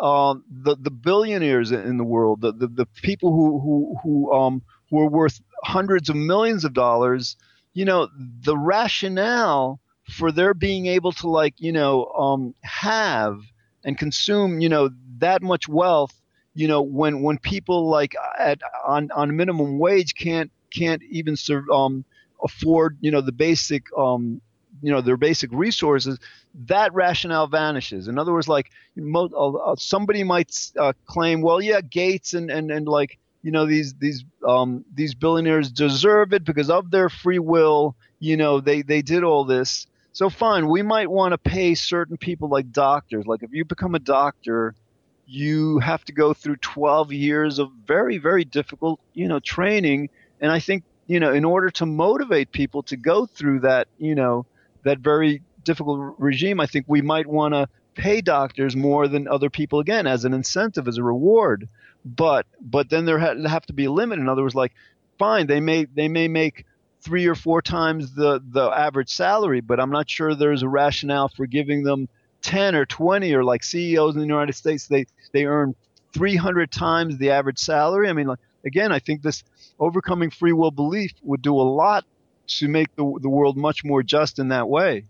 uh, 0.00 0.34
the 0.50 0.76
the 0.76 0.90
billionaires 0.90 1.72
in 1.72 1.98
the 1.98 2.04
world, 2.04 2.40
the, 2.42 2.52
the, 2.52 2.68
the 2.68 2.86
people 3.02 3.32
who 3.32 3.60
who 3.60 3.96
who 4.02 4.32
um 4.32 4.62
who 4.90 5.00
are 5.00 5.08
worth 5.08 5.40
hundreds 5.64 6.08
of 6.10 6.16
millions 6.16 6.64
of 6.64 6.74
dollars, 6.74 7.36
you 7.74 7.84
know, 7.84 8.08
the 8.42 8.56
rationale 8.56 9.80
for 10.04 10.32
their 10.32 10.54
being 10.54 10.86
able 10.86 11.12
to 11.12 11.28
like, 11.28 11.54
you 11.58 11.72
know, 11.72 12.06
um, 12.18 12.54
have 12.62 13.40
and 13.84 13.98
consume, 13.98 14.60
you 14.60 14.68
know, 14.68 14.90
that 15.18 15.42
much 15.42 15.68
wealth, 15.68 16.14
you 16.56 16.68
know, 16.68 16.82
when 16.82 17.22
when 17.22 17.38
people 17.38 17.88
like 17.88 18.16
at 18.38 18.60
on 18.86 19.10
on 19.14 19.36
minimum 19.36 19.78
wage 19.78 20.14
can't 20.14 20.50
can't 20.74 21.02
even 21.10 21.36
serve, 21.36 21.68
um, 21.70 22.04
afford, 22.42 22.98
you 23.00 23.10
know, 23.12 23.20
the 23.20 23.32
basic 23.32 23.84
um, 23.96 24.40
you 24.82 24.90
know 24.90 25.00
their 25.00 25.16
basic 25.16 25.50
resources 25.52 26.18
that 26.66 26.92
rationale 26.92 27.46
vanishes 27.46 28.08
in 28.08 28.18
other 28.18 28.32
words 28.32 28.48
like 28.48 28.70
mo- 28.96 29.60
uh, 29.64 29.74
somebody 29.78 30.22
might 30.22 30.52
uh, 30.78 30.92
claim 31.06 31.40
well 31.40 31.62
yeah 31.62 31.80
gates 31.80 32.34
and, 32.34 32.50
and 32.50 32.70
and 32.70 32.86
like 32.86 33.18
you 33.46 33.52
know 33.52 33.64
these 33.64 33.94
these 33.94 34.24
um, 34.46 34.84
these 34.92 35.14
billionaires 35.14 35.70
deserve 35.70 36.32
it 36.32 36.44
because 36.44 36.68
of 36.68 36.90
their 36.90 37.08
free 37.08 37.38
will. 37.38 37.94
You 38.18 38.36
know 38.36 38.60
they 38.60 38.82
they 38.82 39.02
did 39.02 39.22
all 39.22 39.44
this. 39.44 39.86
So 40.12 40.30
fine, 40.30 40.68
we 40.68 40.82
might 40.82 41.08
want 41.08 41.32
to 41.32 41.38
pay 41.38 41.76
certain 41.76 42.16
people 42.16 42.48
like 42.48 42.72
doctors. 42.72 43.24
Like 43.24 43.44
if 43.44 43.52
you 43.52 43.64
become 43.64 43.94
a 43.94 44.00
doctor, 44.00 44.74
you 45.26 45.78
have 45.80 46.04
to 46.04 46.12
go 46.12 46.32
through 46.32 46.56
12 46.56 47.12
years 47.12 47.58
of 47.58 47.70
very 47.86 48.18
very 48.18 48.44
difficult 48.44 49.00
you 49.14 49.28
know 49.28 49.40
training. 49.40 50.08
And 50.40 50.50
I 50.52 50.60
think 50.60 50.84
you 51.06 51.20
know 51.20 51.32
in 51.32 51.44
order 51.44 51.70
to 51.70 51.86
motivate 51.86 52.52
people 52.52 52.82
to 52.84 52.96
go 52.96 53.26
through 53.26 53.60
that 53.60 53.88
you 53.98 54.14
know 54.14 54.46
that 54.84 54.98
very 54.98 55.42
difficult 55.64 56.14
regime, 56.18 56.60
I 56.60 56.66
think 56.66 56.86
we 56.88 57.02
might 57.02 57.26
want 57.26 57.54
to 57.54 57.68
pay 57.94 58.20
doctors 58.20 58.76
more 58.76 59.08
than 59.08 59.26
other 59.26 59.50
people 59.50 59.80
again 59.80 60.06
as 60.06 60.24
an 60.24 60.34
incentive 60.34 60.86
as 60.86 60.98
a 60.98 61.02
reward 61.02 61.68
but 62.06 62.46
but 62.60 62.88
then 62.88 63.04
there 63.04 63.18
ha- 63.18 63.48
have 63.48 63.66
to 63.66 63.72
be 63.72 63.86
a 63.86 63.90
limit. 63.90 64.18
In 64.18 64.28
other 64.28 64.42
words, 64.42 64.54
like 64.54 64.72
fine, 65.18 65.46
they 65.46 65.60
may 65.60 65.86
they 65.86 66.08
may 66.08 66.28
make 66.28 66.64
three 67.00 67.26
or 67.26 67.34
four 67.34 67.60
times 67.60 68.14
the 68.14 68.40
the 68.48 68.70
average 68.70 69.10
salary, 69.10 69.60
but 69.60 69.80
I'm 69.80 69.90
not 69.90 70.08
sure 70.08 70.34
there's 70.34 70.62
a 70.62 70.68
rationale 70.68 71.28
for 71.28 71.46
giving 71.46 71.82
them 71.82 72.08
10 72.46 72.76
or 72.76 72.86
20 72.86 73.34
or 73.34 73.42
like 73.42 73.64
CEOs 73.64 74.14
in 74.14 74.20
the 74.20 74.26
United 74.26 74.54
States 74.54 74.86
they 74.86 75.06
they 75.32 75.46
earn 75.46 75.74
300 76.12 76.70
times 76.70 77.18
the 77.18 77.32
average 77.32 77.58
salary. 77.58 78.08
I 78.08 78.12
mean, 78.12 78.28
like, 78.28 78.38
again, 78.64 78.92
I 78.92 79.00
think 79.00 79.20
this 79.20 79.42
overcoming 79.80 80.30
free 80.30 80.52
will 80.52 80.70
belief 80.70 81.12
would 81.22 81.42
do 81.42 81.54
a 81.54 81.66
lot 81.82 82.04
to 82.58 82.68
make 82.68 82.94
the 82.94 83.18
the 83.20 83.28
world 83.28 83.56
much 83.56 83.84
more 83.84 84.02
just 84.04 84.38
in 84.38 84.48
that 84.48 84.68
way. 84.68 85.06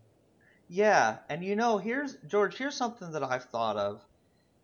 Yeah, 0.68 1.18
and 1.28 1.44
you 1.44 1.56
know, 1.56 1.76
here's 1.76 2.16
George. 2.26 2.56
Here's 2.56 2.74
something 2.74 3.12
that 3.12 3.22
I've 3.22 3.44
thought 3.44 3.76
of 3.76 4.02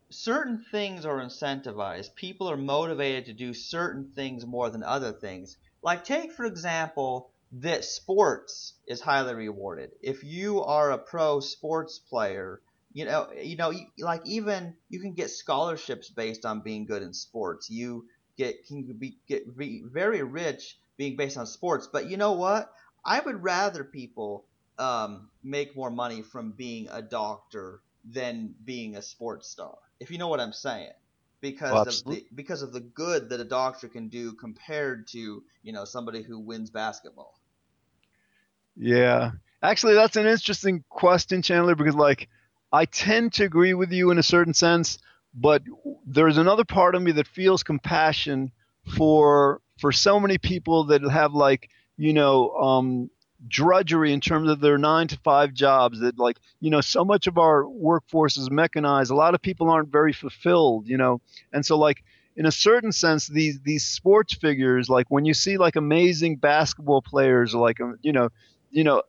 certain 0.09 0.65
things 0.71 1.05
are 1.05 1.19
incentivized. 1.19 2.15
People 2.15 2.49
are 2.49 2.57
motivated 2.57 3.25
to 3.25 3.33
do 3.33 3.53
certain 3.53 4.11
things 4.15 4.47
more 4.47 4.71
than 4.71 4.83
other 4.83 5.11
things. 5.11 5.57
Like 5.83 6.03
take 6.03 6.31
for 6.31 6.45
example 6.45 7.29
that 7.53 7.85
sports 7.85 8.73
is 8.87 8.99
highly 9.01 9.33
rewarded. 9.35 9.91
If 10.01 10.23
you 10.23 10.61
are 10.63 10.91
a 10.91 10.97
pro 10.97 11.39
sports 11.39 11.99
player, 11.99 12.61
You 12.93 13.05
know, 13.05 13.31
you 13.33 13.55
know, 13.57 13.73
like 13.99 14.21
even 14.25 14.75
you 14.89 14.99
can 15.01 15.13
get 15.13 15.29
scholarships 15.31 16.09
based 16.11 16.45
on 16.45 16.61
being 16.61 16.85
good 16.85 17.01
in 17.03 17.13
sports. 17.13 17.69
You 17.69 18.05
get 18.37 18.65
can 18.67 18.83
be 18.99 19.17
get 19.27 19.55
be 19.57 19.83
very 19.85 20.21
rich 20.23 20.77
being 20.97 21.15
based 21.17 21.37
on 21.37 21.47
sports. 21.47 21.87
But 21.91 22.09
you 22.09 22.17
know 22.17 22.33
what? 22.33 22.71
I 23.05 23.19
would 23.19 23.41
rather 23.43 23.83
people 23.83 24.45
um, 24.77 25.29
make 25.43 25.75
more 25.75 25.89
money 25.91 26.21
from 26.21 26.51
being 26.53 26.87
a 26.91 27.01
doctor 27.01 27.81
than 28.05 28.55
being 28.63 28.95
a 28.95 29.01
sports 29.01 29.49
star. 29.49 29.77
If 29.99 30.11
you 30.11 30.17
know 30.17 30.27
what 30.29 30.39
I'm 30.41 30.53
saying 30.53 30.93
because 31.41 31.85
well, 31.85 31.87
of 31.87 32.03
the 32.05 32.25
because 32.35 32.61
of 32.63 32.73
the 32.73 32.79
good 32.81 33.29
that 33.29 33.39
a 33.39 33.45
doctor 33.45 33.87
can 33.89 34.09
do 34.09 34.33
compared 34.33 35.07
to 35.09 35.43
you 35.63 35.73
know 35.73 35.85
somebody 35.85 36.21
who 36.23 36.39
wins 36.39 36.69
basketball. 36.71 37.39
Yeah, 38.75 39.31
actually, 39.61 39.93
that's 39.95 40.15
an 40.15 40.25
interesting 40.25 40.83
question, 40.89 41.41
Chandler, 41.41 41.75
because 41.75 41.95
like 41.95 42.27
I 42.71 42.85
tend 42.85 43.33
to 43.33 43.43
agree 43.43 43.73
with 43.73 43.91
you 43.91 44.09
in 44.11 44.17
a 44.17 44.23
certain 44.23 44.53
sense, 44.53 44.97
but 45.33 45.61
there's 46.05 46.37
another 46.37 46.65
part 46.65 46.95
of 46.95 47.01
me 47.01 47.11
that 47.13 47.27
feels 47.27 47.63
compassion 47.63 48.51
for 48.97 49.61
for 49.79 49.91
so 49.91 50.19
many 50.19 50.37
people 50.37 50.85
that 50.85 51.01
have 51.03 51.33
like 51.33 51.69
you 51.97 52.13
know 52.13 52.49
um, 52.55 53.09
drudgery 53.47 54.11
in 54.13 54.21
terms 54.21 54.49
of 54.49 54.59
their 54.59 54.77
nine 54.77 55.07
to 55.07 55.17
five 55.23 55.53
jobs 55.53 55.99
that 55.99 56.17
like 56.17 56.37
you 56.59 56.69
know 56.71 56.81
so 56.81 57.05
much 57.05 57.27
of 57.27 57.37
our 57.37 57.67
workforce 57.67 58.37
is 58.37 58.49
mechanized. 58.49 59.11
A 59.11 59.15
lot 59.15 59.35
of 59.35 59.41
people 59.41 59.69
aren't 59.69 59.89
very 59.91 60.13
fulfilled 60.13 60.87
you 60.87 60.97
know? 60.97 61.21
And 61.51 61.65
so 61.65 61.77
like 61.77 62.03
in 62.35 62.45
a 62.47 62.51
certain 62.51 62.91
sense 62.91 63.27
these 63.27 63.59
these 63.61 63.85
sports 63.85 64.33
figures 64.33 64.89
like 64.89 65.05
when 65.09 65.23
you 65.25 65.33
see 65.35 65.57
like 65.57 65.75
amazing 65.75 66.37
basketball 66.37 67.01
players 67.01 67.53
like 67.53 67.79
um, 67.79 67.97
you 68.01 68.11
know 68.11 68.29
you 68.73 68.83
know 68.83 69.03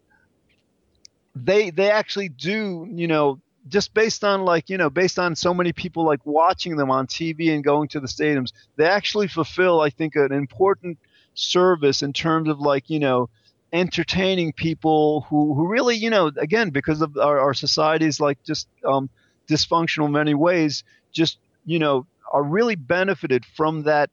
they 1.34 1.70
they 1.70 1.90
actually 1.90 2.28
do 2.28 2.86
you 2.90 3.08
know 3.08 3.40
just 3.66 3.92
based 3.94 4.22
on 4.22 4.44
like 4.44 4.70
you 4.70 4.78
know 4.78 4.90
based 4.90 5.18
on 5.18 5.34
so 5.34 5.52
many 5.52 5.72
people 5.72 6.04
like 6.04 6.24
watching 6.24 6.76
them 6.76 6.90
on 6.90 7.08
TV 7.08 7.52
and 7.52 7.64
going 7.64 7.88
to 7.88 7.98
the 7.98 8.06
stadiums 8.06 8.52
they 8.76 8.86
actually 8.86 9.26
fulfill 9.26 9.80
I 9.80 9.90
think 9.90 10.14
an 10.14 10.32
important 10.32 10.98
service 11.34 12.02
in 12.02 12.12
terms 12.12 12.48
of 12.48 12.60
like 12.60 12.88
you 12.88 13.00
know 13.00 13.28
entertaining 13.74 14.52
people 14.52 15.22
who, 15.28 15.52
who 15.52 15.66
really, 15.66 15.96
you 15.96 16.08
know, 16.08 16.30
again, 16.38 16.70
because 16.70 17.02
of 17.02 17.18
our, 17.18 17.40
our 17.40 17.52
society's 17.52 18.20
like 18.20 18.42
just 18.44 18.68
um, 18.84 19.10
dysfunctional 19.48 20.06
in 20.06 20.12
many 20.12 20.32
ways, 20.32 20.84
just, 21.12 21.38
you 21.66 21.80
know, 21.80 22.06
are 22.32 22.44
really 22.44 22.76
benefited 22.76 23.44
from 23.44 23.82
that, 23.82 24.10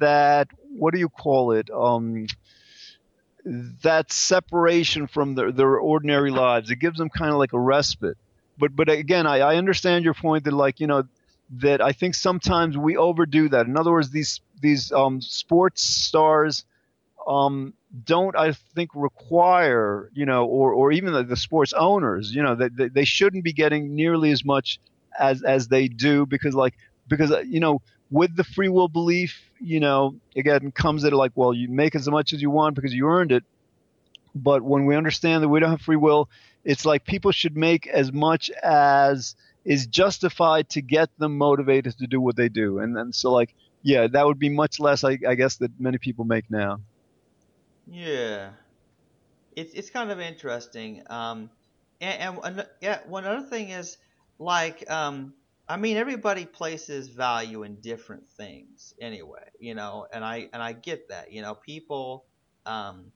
that, 0.00 0.48
what 0.76 0.92
do 0.92 0.98
you 0.98 1.08
call 1.08 1.52
it? 1.52 1.70
Um, 1.70 2.26
that 3.44 4.12
separation 4.12 5.06
from 5.06 5.34
their, 5.34 5.52
their 5.52 5.76
ordinary 5.76 6.30
lives. 6.30 6.70
It 6.70 6.76
gives 6.76 6.98
them 6.98 7.10
kind 7.10 7.30
of 7.30 7.38
like 7.38 7.52
a 7.52 7.60
respite. 7.60 8.16
But, 8.58 8.74
but 8.74 8.88
again, 8.88 9.26
I, 9.26 9.40
I 9.40 9.56
understand 9.56 10.04
your 10.04 10.14
point 10.14 10.44
that 10.44 10.52
like, 10.52 10.80
you 10.80 10.86
know, 10.86 11.04
that 11.58 11.80
I 11.80 11.92
think 11.92 12.14
sometimes 12.14 12.76
we 12.78 12.96
overdo 12.96 13.48
that. 13.50 13.66
In 13.66 13.76
other 13.76 13.90
words, 13.90 14.10
these, 14.10 14.40
these 14.60 14.92
um, 14.92 15.20
sports 15.20 15.82
stars, 15.82 16.64
um, 17.26 17.74
don't 18.04 18.36
I 18.36 18.52
think 18.52 18.90
require 18.94 20.10
you 20.14 20.26
know 20.26 20.46
or 20.46 20.72
or 20.72 20.92
even 20.92 21.12
the, 21.12 21.22
the 21.22 21.36
sports 21.36 21.72
owners 21.72 22.34
you 22.34 22.42
know 22.42 22.56
that 22.56 22.76
they, 22.76 22.88
they, 22.88 23.04
shouldn't 23.04 23.44
be 23.44 23.52
getting 23.52 23.94
nearly 23.94 24.32
as 24.32 24.44
much 24.44 24.80
as 25.18 25.42
as 25.42 25.68
they 25.68 25.86
do 25.88 26.26
because 26.26 26.54
like 26.54 26.74
because 27.06 27.30
uh, 27.30 27.40
you 27.40 27.60
know 27.60 27.82
with 28.10 28.34
the 28.36 28.44
free 28.44 28.68
will 28.68 28.88
belief 28.88 29.40
you 29.60 29.80
know 29.80 30.14
again 30.36 30.70
comes 30.72 31.04
at 31.04 31.12
like 31.12 31.32
well 31.34 31.52
you 31.54 31.68
make 31.68 31.94
as 31.94 32.08
much 32.08 32.32
as 32.32 32.42
you 32.42 32.50
want 32.50 32.74
because 32.74 32.92
you 32.92 33.06
earned 33.08 33.32
it. 33.32 33.44
But 34.34 34.62
when 34.62 34.84
we 34.86 34.96
understand 34.96 35.42
that 35.42 35.48
we 35.48 35.60
don't 35.60 35.70
have 35.70 35.80
free 35.80 35.96
will 35.96 36.28
it's 36.64 36.84
like 36.84 37.04
people 37.04 37.30
should 37.32 37.56
make 37.56 37.86
as 37.86 38.12
much 38.12 38.50
as 38.62 39.36
is 39.64 39.86
justified 39.86 40.68
to 40.70 40.82
get 40.82 41.08
them 41.18 41.38
motivated 41.38 41.96
to 41.98 42.06
do 42.06 42.20
what 42.20 42.36
they 42.36 42.48
do. 42.48 42.78
And 42.78 42.96
then 42.96 43.12
so 43.12 43.32
like 43.32 43.54
yeah 43.82 44.06
that 44.08 44.26
would 44.26 44.38
be 44.38 44.48
much 44.48 44.80
less 44.80 45.04
I, 45.04 45.18
I 45.26 45.34
guess 45.34 45.56
that 45.56 45.78
many 45.78 45.98
people 45.98 46.24
make 46.24 46.50
now. 46.50 46.80
Yeah, 47.86 48.50
it's 49.54 49.74
it's 49.74 49.90
kind 49.90 50.10
of 50.10 50.20
interesting. 50.20 51.02
Um, 51.08 51.50
and, 52.00 52.38
and 52.42 52.66
yeah, 52.80 53.00
one 53.06 53.24
other 53.24 53.46
thing 53.46 53.70
is 53.70 53.96
like 54.38 54.88
um, 54.90 55.34
I 55.68 55.76
mean 55.76 55.96
everybody 55.96 56.44
places 56.44 57.08
value 57.08 57.62
in 57.62 57.76
different 57.76 58.28
things 58.30 58.94
anyway, 59.00 59.48
you 59.58 59.74
know, 59.74 60.06
and 60.12 60.24
I 60.24 60.48
and 60.52 60.62
I 60.62 60.72
get 60.72 61.08
that, 61.08 61.32
you 61.32 61.42
know, 61.42 61.54
people 61.54 62.26
um, 62.66 63.12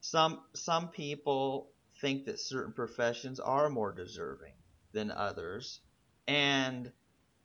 some 0.00 0.40
some 0.54 0.88
people 0.88 1.70
think 2.00 2.24
that 2.26 2.38
certain 2.40 2.72
professions 2.72 3.40
are 3.40 3.68
more 3.68 3.92
deserving 3.92 4.54
than 4.92 5.10
others, 5.10 5.80
and 6.26 6.90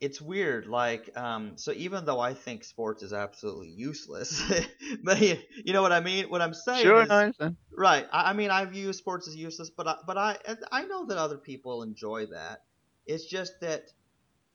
it's 0.00 0.20
weird. 0.20 0.66
Like, 0.66 1.16
um, 1.16 1.52
so 1.56 1.72
even 1.72 2.04
though 2.04 2.20
I 2.20 2.34
think 2.34 2.64
sports 2.64 3.02
is 3.02 3.12
absolutely 3.12 3.68
useless, 3.68 4.42
but 5.02 5.20
you, 5.20 5.38
you, 5.64 5.72
know 5.72 5.82
what 5.82 5.92
I 5.92 6.00
mean. 6.00 6.28
What 6.28 6.42
I'm 6.42 6.54
saying 6.54 6.82
sure, 6.82 7.02
is, 7.02 7.10
I 7.10 7.32
right. 7.70 8.06
I, 8.12 8.30
I, 8.30 8.32
mean, 8.32 8.50
I 8.50 8.64
view 8.64 8.92
sports 8.92 9.28
as 9.28 9.36
useless, 9.36 9.70
but 9.70 9.86
I, 9.86 9.96
but 10.06 10.18
I 10.18 10.38
I 10.72 10.84
know 10.84 11.06
that 11.06 11.18
other 11.18 11.38
people 11.38 11.82
enjoy 11.82 12.26
that. 12.26 12.62
It's 13.06 13.26
just 13.26 13.60
that, 13.60 13.92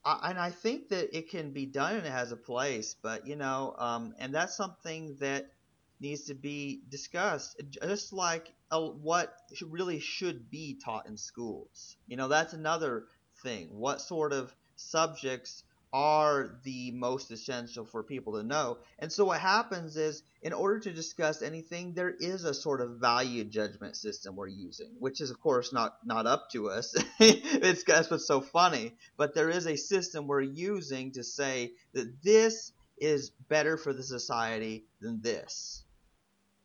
I, 0.04 0.30
and 0.30 0.40
I 0.40 0.50
think 0.50 0.90
that 0.90 1.16
it 1.16 1.30
can 1.30 1.52
be 1.52 1.66
done 1.66 1.96
and 1.96 2.06
it 2.06 2.12
has 2.12 2.32
a 2.32 2.38
place. 2.38 2.96
But 3.02 3.28
you 3.28 3.36
know, 3.36 3.76
um, 3.78 4.16
and 4.20 4.34
that's 4.34 4.56
something 4.56 5.18
that 5.20 5.52
needs 6.00 6.26
to 6.26 6.34
be 6.34 6.82
discussed, 6.90 7.62
just 7.70 8.12
like 8.12 8.52
uh, 8.72 8.82
what 8.82 9.36
really 9.62 10.00
should 10.00 10.50
be 10.50 10.80
taught 10.84 11.08
in 11.08 11.18
schools. 11.18 11.96
You 12.08 12.18
know, 12.18 12.28
that's 12.28 12.54
another 12.54 13.06
thing. 13.44 13.70
What 13.72 14.02
sort 14.02 14.34
of 14.34 14.54
subjects 14.76 15.64
are 15.94 16.58
the 16.64 16.92
most 16.92 17.32
essential 17.32 17.86
for 17.86 18.04
people 18.04 18.34
to 18.34 18.44
know. 18.44 18.78
And 19.00 19.12
so 19.12 19.26
what 19.26 19.40
happens 19.40 19.98
is, 19.98 20.24
in 20.42 20.54
order 20.54 20.80
to 20.80 20.92
discuss 20.92 21.42
anything, 21.42 21.94
there 21.94 22.10
is 22.10 22.46
a 22.46 22.54
sort 22.54 22.82
of 22.82 22.98
value 23.00 23.44
judgment 23.44 23.96
system 23.96 24.36
we're 24.36 24.48
using, 24.48 24.92
which 25.00 25.20
is 25.20 25.32
of 25.32 25.42
course 25.42 25.74
not 25.74 25.98
not 26.06 26.28
up 26.28 26.50
to 26.52 26.70
us. 26.70 26.96
it's 27.20 27.84
that's 27.84 28.10
what's 28.10 28.28
so 28.28 28.42
funny. 28.42 28.94
But 29.18 29.36
there 29.36 29.50
is 29.50 29.68
a 29.68 29.76
system 29.76 30.28
we're 30.28 30.42
using 30.42 31.12
to 31.14 31.24
say 31.24 31.72
that 31.94 32.24
this 32.24 32.72
is 32.98 33.32
better 33.50 33.78
for 33.78 33.94
the 33.94 34.04
society 34.04 34.86
than 35.02 35.22
this. 35.22 35.84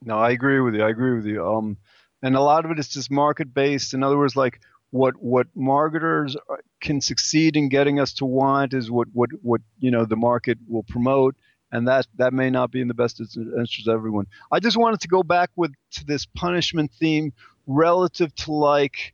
No, 0.02 0.18
I 0.18 0.30
agree 0.30 0.60
with 0.60 0.74
you. 0.74 0.82
I 0.82 0.90
agree 0.90 1.16
with 1.16 1.26
you. 1.26 1.44
Um, 1.44 1.78
and 2.22 2.36
a 2.36 2.40
lot 2.40 2.64
of 2.64 2.70
it 2.70 2.78
is 2.78 2.88
just 2.88 3.10
market 3.10 3.52
based. 3.52 3.94
In 3.94 4.02
other 4.02 4.18
words, 4.18 4.36
like 4.36 4.60
what 4.90 5.14
what 5.16 5.46
marketers 5.54 6.36
can 6.80 7.00
succeed 7.00 7.56
in 7.56 7.68
getting 7.68 7.98
us 8.00 8.12
to 8.14 8.24
want 8.24 8.74
is 8.74 8.90
what 8.90 9.08
what 9.12 9.30
what 9.42 9.60
you 9.78 9.90
know 9.90 10.04
the 10.04 10.16
market 10.16 10.58
will 10.68 10.84
promote. 10.84 11.36
And 11.72 11.88
that 11.88 12.06
that 12.16 12.32
may 12.32 12.48
not 12.48 12.70
be 12.70 12.80
in 12.80 12.88
the 12.88 12.94
best 12.94 13.20
interest 13.20 13.88
of 13.88 13.94
everyone. 13.94 14.26
I 14.52 14.60
just 14.60 14.76
wanted 14.76 15.00
to 15.00 15.08
go 15.08 15.22
back 15.22 15.50
with 15.56 15.72
to 15.92 16.04
this 16.04 16.24
punishment 16.24 16.92
theme 16.92 17.32
relative 17.66 18.34
to 18.36 18.52
like 18.52 19.12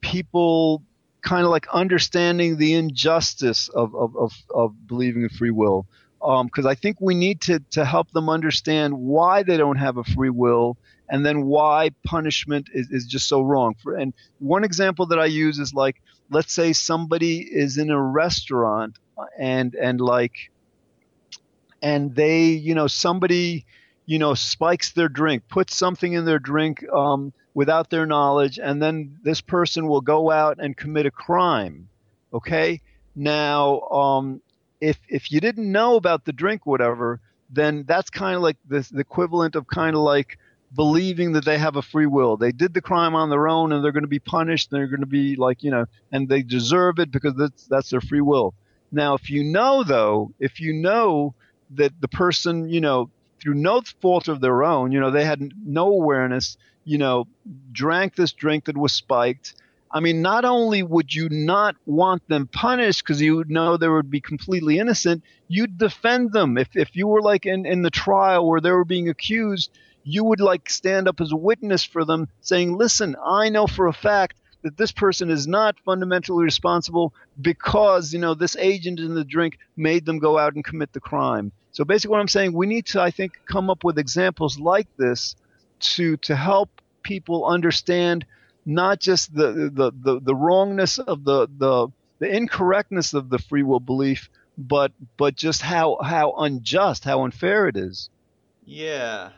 people 0.00 0.82
kind 1.22 1.44
of 1.44 1.50
like 1.50 1.68
understanding 1.72 2.56
the 2.56 2.74
injustice 2.74 3.68
of 3.68 3.94
of 3.94 4.16
of, 4.16 4.32
of 4.52 4.86
believing 4.86 5.22
in 5.22 5.28
free 5.28 5.50
will 5.50 5.86
because 6.22 6.64
um, 6.64 6.70
I 6.70 6.74
think 6.74 7.00
we 7.00 7.14
need 7.14 7.40
to 7.42 7.60
to 7.72 7.84
help 7.84 8.10
them 8.12 8.28
understand 8.28 8.94
why 8.94 9.42
they 9.42 9.56
don't 9.56 9.76
have 9.76 9.96
a 9.96 10.04
free 10.04 10.30
will 10.30 10.76
and 11.08 11.26
then 11.26 11.44
why 11.44 11.90
punishment 12.04 12.68
is, 12.72 12.90
is 12.90 13.06
just 13.06 13.28
so 13.28 13.42
wrong. 13.42 13.74
For, 13.82 13.94
and 13.94 14.14
one 14.38 14.64
example 14.64 15.06
that 15.06 15.18
I 15.18 15.26
use 15.26 15.58
is 15.58 15.74
like, 15.74 16.00
let's 16.30 16.54
say 16.54 16.72
somebody 16.72 17.40
is 17.40 17.76
in 17.76 17.90
a 17.90 18.00
restaurant 18.00 18.96
and 19.38 19.74
and 19.74 20.00
like, 20.00 20.50
and 21.82 22.14
they, 22.14 22.46
you 22.46 22.74
know, 22.74 22.86
somebody, 22.86 23.66
you 24.06 24.18
know, 24.18 24.34
spikes 24.34 24.92
their 24.92 25.10
drink, 25.10 25.48
puts 25.48 25.76
something 25.76 26.12
in 26.12 26.24
their 26.24 26.38
drink 26.38 26.82
um, 26.90 27.32
without 27.52 27.90
their 27.90 28.06
knowledge, 28.06 28.58
and 28.58 28.80
then 28.80 29.18
this 29.22 29.40
person 29.40 29.88
will 29.88 30.00
go 30.00 30.30
out 30.30 30.58
and 30.60 30.76
commit 30.76 31.04
a 31.04 31.10
crime. 31.10 31.88
Okay, 32.32 32.80
now 33.14 33.80
um, 33.80 34.40
if 34.82 34.98
if 35.08 35.30
you 35.30 35.40
didn't 35.40 35.70
know 35.70 35.94
about 35.96 36.24
the 36.24 36.32
drink, 36.32 36.66
whatever, 36.66 37.20
then 37.48 37.84
that's 37.86 38.10
kind 38.10 38.34
of 38.36 38.42
like 38.42 38.56
the, 38.68 38.80
the 38.90 39.00
equivalent 39.00 39.54
of 39.54 39.68
kind 39.68 39.94
of 39.94 40.02
like 40.02 40.38
believing 40.74 41.32
that 41.32 41.44
they 41.44 41.56
have 41.56 41.76
a 41.76 41.82
free 41.82 42.06
will. 42.06 42.36
They 42.36 42.50
did 42.50 42.74
the 42.74 42.80
crime 42.80 43.14
on 43.14 43.30
their 43.30 43.46
own, 43.46 43.72
and 43.72 43.84
they're 43.84 43.92
going 43.92 44.02
to 44.02 44.08
be 44.08 44.18
punished. 44.18 44.72
And 44.72 44.80
They're 44.80 44.88
going 44.88 45.00
to 45.00 45.06
be 45.06 45.36
like 45.36 45.62
you 45.62 45.70
know, 45.70 45.86
and 46.10 46.28
they 46.28 46.42
deserve 46.42 46.98
it 46.98 47.12
because 47.12 47.34
that's 47.36 47.66
that's 47.68 47.90
their 47.90 48.00
free 48.00 48.20
will. 48.20 48.54
Now, 48.90 49.14
if 49.14 49.30
you 49.30 49.44
know 49.44 49.84
though, 49.84 50.32
if 50.40 50.60
you 50.60 50.72
know 50.72 51.34
that 51.70 51.92
the 52.00 52.08
person, 52.08 52.68
you 52.68 52.80
know, 52.80 53.08
through 53.40 53.54
no 53.54 53.82
fault 54.00 54.26
of 54.26 54.40
their 54.40 54.64
own, 54.64 54.90
you 54.90 54.98
know, 54.98 55.12
they 55.12 55.24
had 55.24 55.52
no 55.64 55.88
awareness, 55.88 56.56
you 56.84 56.98
know, 56.98 57.28
drank 57.70 58.16
this 58.16 58.32
drink 58.32 58.64
that 58.64 58.76
was 58.76 58.92
spiked 58.92 59.54
I 59.92 60.00
mean, 60.00 60.22
not 60.22 60.44
only 60.44 60.82
would 60.82 61.14
you 61.14 61.28
not 61.28 61.76
want 61.84 62.26
them 62.28 62.46
punished 62.46 63.04
because 63.04 63.20
you 63.20 63.36
would 63.36 63.50
know 63.50 63.76
they 63.76 63.88
would 63.88 64.10
be 64.10 64.20
completely 64.20 64.78
innocent, 64.78 65.22
you'd 65.48 65.76
defend 65.76 66.32
them. 66.32 66.56
If, 66.56 66.74
if 66.74 66.96
you 66.96 67.06
were 67.06 67.20
like 67.20 67.44
in, 67.44 67.66
in 67.66 67.82
the 67.82 67.90
trial 67.90 68.48
where 68.48 68.60
they 68.60 68.70
were 68.70 68.86
being 68.86 69.08
accused, 69.08 69.70
you 70.04 70.24
would 70.24 70.40
like 70.40 70.70
stand 70.70 71.08
up 71.08 71.20
as 71.20 71.32
a 71.32 71.36
witness 71.36 71.84
for 71.84 72.04
them 72.04 72.28
saying, 72.40 72.76
listen, 72.76 73.16
I 73.24 73.50
know 73.50 73.66
for 73.66 73.86
a 73.86 73.92
fact 73.92 74.38
that 74.62 74.76
this 74.76 74.92
person 74.92 75.30
is 75.30 75.46
not 75.46 75.78
fundamentally 75.84 76.44
responsible 76.44 77.12
because 77.40 78.12
you 78.12 78.18
know 78.18 78.34
this 78.34 78.56
agent 78.56 79.00
in 79.00 79.14
the 79.14 79.24
drink 79.24 79.58
made 79.76 80.06
them 80.06 80.18
go 80.18 80.38
out 80.38 80.54
and 80.54 80.64
commit 80.64 80.92
the 80.92 81.00
crime. 81.00 81.52
So 81.72 81.84
basically, 81.84 82.12
what 82.12 82.20
I'm 82.20 82.28
saying, 82.28 82.52
we 82.52 82.66
need 82.66 82.86
to, 82.86 83.00
I 83.00 83.10
think, 83.10 83.40
come 83.46 83.70
up 83.70 83.82
with 83.82 83.98
examples 83.98 84.58
like 84.58 84.88
this 84.96 85.34
to 85.80 86.16
to 86.18 86.36
help 86.36 86.80
people 87.02 87.44
understand 87.44 88.24
not 88.64 89.00
just 89.00 89.34
the 89.34 89.70
the 89.72 89.92
the, 89.92 90.20
the 90.20 90.34
wrongness 90.34 90.98
of 90.98 91.24
the 91.24 91.48
the 91.58 91.88
the 92.18 92.36
incorrectness 92.36 93.14
of 93.14 93.28
the 93.30 93.38
free 93.38 93.62
will 93.62 93.80
belief, 93.80 94.30
but 94.56 94.92
but 95.16 95.34
just 95.34 95.62
how 95.62 95.98
how 96.02 96.32
unjust, 96.32 97.04
how 97.04 97.24
unfair 97.24 97.68
it 97.68 97.76
is. 97.76 98.08
Yeah, 98.64 99.30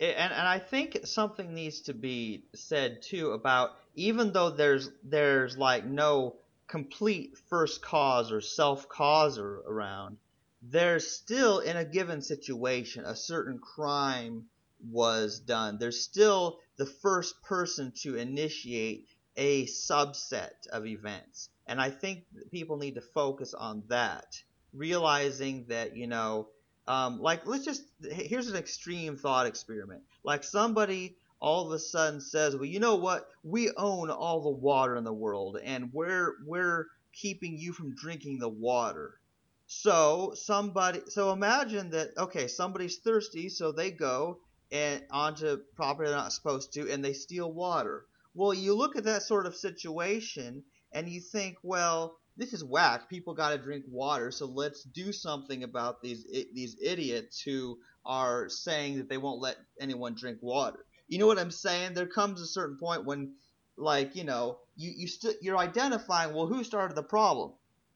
and 0.00 0.32
and 0.32 0.48
I 0.48 0.58
think 0.58 1.00
something 1.04 1.54
needs 1.54 1.80
to 1.82 1.94
be 1.94 2.44
said 2.54 3.02
too 3.02 3.32
about 3.32 3.70
even 3.94 4.32
though 4.32 4.50
there's 4.50 4.90
there's 5.02 5.56
like 5.56 5.84
no 5.84 6.36
complete 6.68 7.36
first 7.50 7.82
cause 7.82 8.32
or 8.32 8.40
self 8.40 8.88
cause 8.88 9.38
around, 9.38 10.16
there's 10.62 11.08
still 11.10 11.58
in 11.58 11.76
a 11.76 11.84
given 11.84 12.22
situation 12.22 13.04
a 13.04 13.16
certain 13.16 13.58
crime 13.58 14.44
was 14.82 15.40
done. 15.40 15.78
They're 15.78 15.92
still 15.92 16.58
the 16.76 16.86
first 16.86 17.42
person 17.42 17.92
to 18.02 18.16
initiate 18.16 19.06
a 19.36 19.66
subset 19.66 20.66
of 20.72 20.86
events. 20.86 21.48
And 21.66 21.80
I 21.80 21.90
think 21.90 22.24
people 22.50 22.76
need 22.76 22.96
to 22.96 23.00
focus 23.00 23.54
on 23.54 23.84
that, 23.88 24.42
realizing 24.72 25.66
that, 25.68 25.96
you 25.96 26.06
know, 26.06 26.48
um, 26.88 27.20
like 27.20 27.46
let's 27.46 27.64
just 27.64 27.84
here's 28.02 28.48
an 28.48 28.56
extreme 28.56 29.16
thought 29.16 29.46
experiment. 29.46 30.02
Like 30.24 30.42
somebody 30.42 31.16
all 31.40 31.66
of 31.66 31.72
a 31.72 31.78
sudden 31.78 32.20
says, 32.20 32.56
"Well, 32.56 32.64
you 32.64 32.80
know 32.80 32.96
what? 32.96 33.28
We 33.44 33.70
own 33.76 34.10
all 34.10 34.42
the 34.42 34.50
water 34.50 34.96
in 34.96 35.04
the 35.04 35.12
world, 35.12 35.58
and 35.62 35.92
we're 35.92 36.34
we're 36.44 36.88
keeping 37.12 37.56
you 37.56 37.72
from 37.72 37.94
drinking 37.94 38.40
the 38.40 38.48
water." 38.48 39.20
So 39.66 40.34
somebody, 40.34 41.02
so 41.08 41.32
imagine 41.32 41.90
that 41.90 42.18
okay, 42.18 42.48
somebody's 42.48 42.98
thirsty, 42.98 43.48
so 43.48 43.70
they 43.70 43.92
go 43.92 44.40
and 44.72 45.04
onto 45.10 45.58
property 45.76 46.08
they're 46.08 46.16
not 46.16 46.32
supposed 46.32 46.72
to, 46.72 46.90
and 46.90 47.04
they 47.04 47.12
steal 47.12 47.52
water. 47.52 48.06
Well, 48.34 48.54
you 48.54 48.74
look 48.74 48.96
at 48.96 49.04
that 49.04 49.22
sort 49.22 49.46
of 49.46 49.54
situation, 49.54 50.64
and 50.92 51.08
you 51.08 51.20
think, 51.20 51.58
well, 51.62 52.16
this 52.36 52.54
is 52.54 52.64
whack. 52.64 53.10
People 53.10 53.34
got 53.34 53.50
to 53.50 53.58
drink 53.58 53.84
water, 53.88 54.30
so 54.30 54.46
let's 54.46 54.82
do 54.82 55.12
something 55.12 55.62
about 55.62 56.00
these 56.00 56.24
these 56.54 56.76
idiots 56.82 57.42
who 57.42 57.78
are 58.06 58.48
saying 58.48 58.96
that 58.96 59.08
they 59.08 59.18
won't 59.18 59.40
let 59.40 59.56
anyone 59.78 60.14
drink 60.14 60.38
water. 60.40 60.84
You 61.08 61.18
know 61.18 61.26
what 61.26 61.38
I'm 61.38 61.50
saying? 61.50 61.92
There 61.92 62.06
comes 62.06 62.40
a 62.40 62.46
certain 62.46 62.78
point 62.78 63.04
when, 63.04 63.34
like, 63.76 64.16
you 64.16 64.24
know, 64.24 64.58
you 64.76 64.90
you 64.96 65.06
st- 65.06 65.42
you're 65.42 65.58
identifying 65.58 66.34
well 66.34 66.46
who 66.46 66.64
started 66.64 66.96
the 66.96 67.02
problem. 67.02 67.52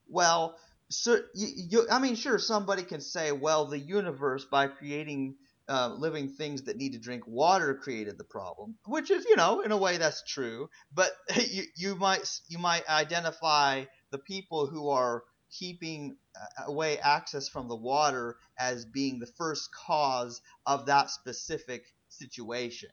Well, 0.08 0.56
so 0.90 1.14
you, 1.34 1.48
you, 1.70 1.86
I 1.90 1.98
mean, 1.98 2.14
sure, 2.14 2.38
somebody 2.38 2.82
can 2.82 3.00
say, 3.00 3.32
well, 3.32 3.64
the 3.66 3.78
universe 3.78 4.44
by 4.44 4.68
creating 4.68 5.36
uh, 5.68 5.94
living 5.98 6.28
things 6.28 6.62
that 6.62 6.76
need 6.76 6.92
to 6.92 6.98
drink 6.98 7.24
water 7.26 7.74
created 7.74 8.18
the 8.18 8.24
problem, 8.24 8.76
which 8.86 9.10
is, 9.10 9.24
you 9.24 9.36
know, 9.36 9.60
in 9.60 9.72
a 9.72 9.76
way 9.76 9.98
that's 9.98 10.22
true. 10.22 10.68
But 10.94 11.10
you, 11.48 11.64
you 11.76 11.94
might 11.96 12.28
you 12.48 12.58
might 12.58 12.88
identify 12.88 13.84
the 14.10 14.18
people 14.18 14.66
who 14.66 14.88
are 14.88 15.24
keeping 15.50 16.16
uh, 16.36 16.64
away 16.66 16.98
access 16.98 17.48
from 17.48 17.68
the 17.68 17.76
water 17.76 18.36
as 18.58 18.84
being 18.84 19.18
the 19.18 19.26
first 19.26 19.72
cause 19.74 20.40
of 20.66 20.86
that 20.86 21.10
specific 21.10 21.84
situation. 22.08 22.90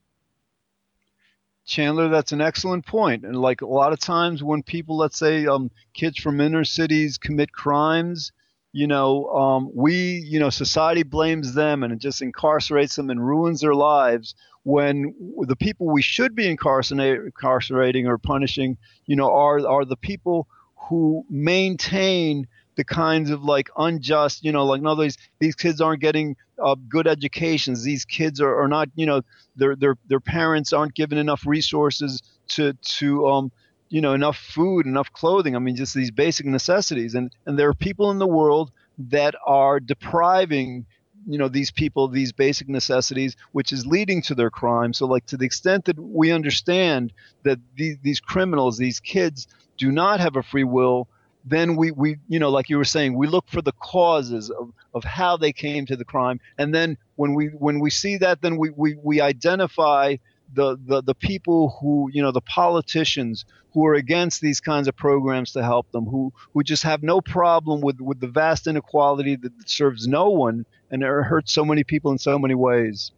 Chandler, 1.66 2.10
that's 2.10 2.34
an 2.34 2.42
excellent 2.42 2.86
point. 2.86 3.24
And 3.24 3.38
like 3.38 3.62
a 3.62 3.68
lot 3.68 3.94
of 3.94 4.00
times 4.00 4.44
when 4.44 4.64
people, 4.64 4.98
let's 4.98 5.18
say, 5.18 5.46
um, 5.46 5.72
kids 5.94 6.20
from 6.20 6.42
inner 6.42 6.66
cities 6.66 7.18
commit 7.18 7.54
crimes, 7.54 8.34
you 8.74 8.88
know, 8.88 9.28
um, 9.28 9.70
we, 9.74 10.24
you 10.26 10.40
know, 10.40 10.50
society 10.50 11.04
blames 11.04 11.54
them 11.54 11.84
and 11.84 11.94
it 11.94 12.00
just 12.00 12.22
incarcerates 12.22 12.96
them 12.96 13.12
and 13.12 13.26
ruins 13.26 13.62
their 13.62 13.76
lives 13.76 14.34
when 14.64 15.14
the 15.42 15.56
people 15.56 15.92
we 15.92 16.02
should 16.02 16.36
be 16.36 16.50
incarcerating 16.50 18.08
or 18.08 18.18
punishing, 18.18 18.78
you 19.06 19.16
know, 19.16 19.32
are, 19.32 19.66
are 19.68 19.86
the 19.86 19.96
people 19.96 20.48
who 20.90 21.24
maintain 21.30 22.48
the 22.76 22.84
kinds 22.84 23.30
of 23.30 23.44
like 23.44 23.70
unjust, 23.78 24.44
you 24.44 24.52
know, 24.52 24.66
like 24.66 24.82
other 24.84 25.04
words, 25.04 25.18
these 25.40 25.56
kids 25.56 25.80
aren't 25.80 26.02
getting 26.02 26.36
uh, 26.62 26.76
good 26.90 27.08
educations. 27.08 27.84
These 27.84 28.06
kids 28.06 28.42
are, 28.42 28.62
are 28.64 28.68
not, 28.68 28.90
you 28.96 29.06
know, 29.06 29.22
their 29.56 29.76
their 29.76 29.96
their 30.08 30.20
parents 30.20 30.74
aren't 30.74 30.96
given 30.96 31.20
enough 31.20 31.46
resources 31.46 32.22
to 32.50 32.74
to 32.74 33.28
um, 33.28 33.52
you 33.94 34.02
know 34.02 34.14
enough 34.14 34.38
food 34.38 34.88
enough 34.88 35.14
clothing 35.14 35.56
i 35.56 35.60
mean 35.60 35.76
just 35.76 35.94
these 35.94 36.10
basic 36.10 36.48
necessities. 36.48 37.14
And 37.14 37.32
and 37.46 37.60
there 37.60 37.70
are 37.70 37.76
people 37.76 38.10
in 38.10 38.18
the 38.18 38.34
world 38.40 38.72
that 38.98 39.36
are 39.46 39.80
depriving 39.80 40.88
you 41.28 41.38
know 41.38 41.48
these 41.48 41.70
people 41.70 42.08
these 42.08 42.32
basic 42.32 42.68
necessities 42.68 43.36
which 43.52 43.72
is 43.72 43.86
leading 43.86 44.24
to 44.24 44.34
their 44.34 44.50
crime. 44.50 44.94
So 44.94 45.06
like 45.06 45.28
to 45.28 45.38
the 45.38 45.46
extent 45.46 45.86
that 45.86 46.00
we 46.00 46.32
understand 46.32 47.14
that 47.44 47.60
these, 47.76 47.98
these 48.02 48.20
criminals 48.20 48.78
these 48.78 49.00
kids 49.00 49.48
do 49.78 49.92
not 49.92 50.20
have 50.20 50.36
a 50.38 50.44
free 50.44 50.64
will 50.64 51.08
then 51.46 51.76
we, 51.76 51.92
we 51.92 52.18
you 52.28 52.40
know 52.40 52.50
like 52.50 52.70
you 52.70 52.78
were 52.78 52.92
saying 52.96 53.16
we 53.16 53.28
look 53.28 53.48
for 53.48 53.62
the 53.62 53.74
causes 53.74 54.50
of, 54.50 54.74
of 54.96 55.04
how 55.04 55.38
they 55.38 55.54
came 55.54 55.86
to 55.86 55.96
the 55.96 56.06
crime. 56.06 56.40
And 56.58 56.74
then 56.74 56.98
when 57.16 57.36
we 57.36 57.46
when 57.66 57.80
we 57.80 57.92
see 57.92 58.18
that 58.18 58.42
then 58.42 58.58
we, 58.58 58.72
we, 58.72 58.96
we 58.96 59.22
identify 59.22 60.16
the, 60.54 60.78
the, 60.86 61.02
the 61.02 61.16
people 61.16 61.78
who, 61.82 62.10
you 62.14 62.22
know, 62.22 62.32
the 62.32 62.42
politicians 62.42 63.46
who 63.74 63.86
are 63.86 63.96
against 63.96 64.40
these 64.42 64.60
kinds 64.60 64.88
of 64.88 64.96
programs 64.96 65.52
to 65.54 65.64
help 65.64 65.92
them, 65.92 66.06
who, 66.06 66.32
who 66.54 66.64
just 66.64 66.84
have 66.84 67.02
no 67.04 67.22
problem 67.22 67.82
with, 67.82 68.00
with 68.00 68.20
the 68.20 68.28
vast 68.28 68.68
inequality 68.68 69.36
that 69.36 69.52
serves 69.68 70.08
no 70.08 70.30
one 70.30 70.66
and 70.92 71.02
it 71.02 71.08
hurts 71.08 71.52
so 71.52 71.66
many 71.66 71.84
people 71.84 72.12
in 72.12 72.18
so 72.20 72.38
many 72.38 72.54
ways. 72.54 73.12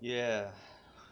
Yeah. 0.00 0.46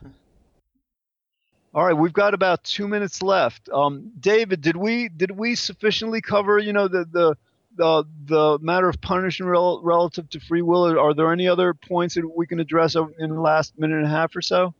All 1.74 1.84
right, 1.84 1.92
we've 1.96 2.12
got 2.12 2.34
about 2.34 2.64
two 2.64 2.88
minutes 2.88 3.22
left. 3.22 3.68
Um, 3.68 4.10
David, 4.18 4.60
did 4.60 4.76
we 4.76 5.08
did 5.08 5.30
we 5.30 5.54
sufficiently 5.54 6.20
cover, 6.20 6.58
you 6.58 6.72
know, 6.72 6.88
the 6.88 7.04
the 7.04 7.36
the, 7.76 8.04
the 8.26 8.58
matter 8.60 8.88
of 8.88 9.00
punishment 9.00 9.50
rel- 9.50 9.80
relative 9.82 10.28
to 10.30 10.40
free 10.40 10.62
will? 10.62 10.98
Are 10.98 11.14
there 11.14 11.32
any 11.32 11.48
other 11.48 11.72
points 11.72 12.16
that 12.16 12.28
we 12.36 12.46
can 12.46 12.58
address 12.58 12.96
in 12.96 13.30
the 13.30 13.40
last 13.40 13.78
minute 13.78 13.98
and 13.98 14.06
a 14.06 14.10
half 14.10 14.34
or 14.34 14.42
so? 14.42 14.74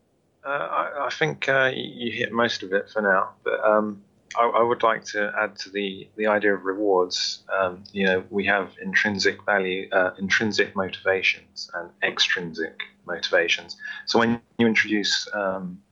Uh, 0.44 0.48
I, 0.48 1.06
I, 1.06 1.10
think 1.10 1.48
uh, 1.48 1.70
you 1.74 2.10
hit 2.12 2.32
most 2.32 2.62
of 2.62 2.72
it 2.72 2.88
for 2.88 3.02
now, 3.02 3.30
but 3.44 3.62
um, 3.62 4.02
I, 4.38 4.44
I, 4.44 4.62
would 4.62 4.82
like 4.82 5.04
to 5.06 5.32
add 5.38 5.56
to 5.60 5.70
the, 5.70 6.08
the 6.16 6.28
idea 6.28 6.54
of 6.54 6.64
rewards. 6.64 7.42
Um, 7.54 7.84
you 7.92 8.06
know, 8.06 8.24
we 8.30 8.46
have 8.46 8.72
intrinsic 8.80 9.44
value, 9.44 9.88
uh, 9.92 10.12
intrinsic 10.18 10.74
motivations, 10.74 11.70
and 11.74 11.90
extrinsic 12.02 12.80
motivations. 13.06 13.76
So 14.06 14.18
when 14.18 14.40
you 14.58 14.66
introduce, 14.66 15.28
um, 15.34 15.82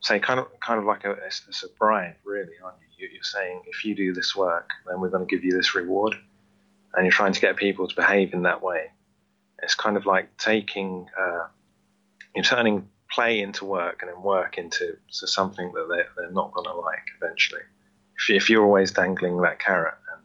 say, 0.00 0.18
kind 0.18 0.40
of 0.40 0.46
kind 0.60 0.78
of 0.78 0.86
like 0.86 1.04
a, 1.04 1.16
it's 1.26 1.62
a 1.62 1.68
bribe, 1.78 2.14
really, 2.24 2.52
aren't 2.64 2.78
you? 2.98 3.08
You're 3.12 3.22
saying 3.22 3.64
if 3.66 3.84
you 3.84 3.94
do 3.94 4.14
this 4.14 4.34
work, 4.34 4.70
then 4.86 4.98
we're 4.98 5.10
going 5.10 5.26
to 5.26 5.30
give 5.30 5.44
you 5.44 5.52
this 5.52 5.74
reward, 5.74 6.14
and 6.94 7.04
you're 7.04 7.12
trying 7.12 7.34
to 7.34 7.40
get 7.40 7.56
people 7.56 7.86
to 7.86 7.94
behave 7.94 8.32
in 8.32 8.42
that 8.42 8.62
way. 8.62 8.92
It's 9.62 9.74
kind 9.74 9.98
of 9.98 10.06
like 10.06 10.34
taking, 10.38 11.06
uh, 11.18 11.48
you're 12.34 12.44
turning 12.44 12.88
play 13.14 13.40
into 13.40 13.64
work 13.64 14.02
and 14.02 14.10
then 14.10 14.22
work 14.22 14.58
into 14.58 14.96
so 15.08 15.26
something 15.26 15.72
that 15.72 15.86
they're, 15.88 16.08
they're 16.16 16.32
not 16.32 16.52
going 16.52 16.64
to 16.64 16.74
like 16.74 17.06
eventually. 17.20 17.62
If, 18.16 18.30
if 18.30 18.50
you're 18.50 18.64
always 18.64 18.90
dangling 18.90 19.40
that 19.42 19.58
carrot 19.58 19.94
and 20.12 20.22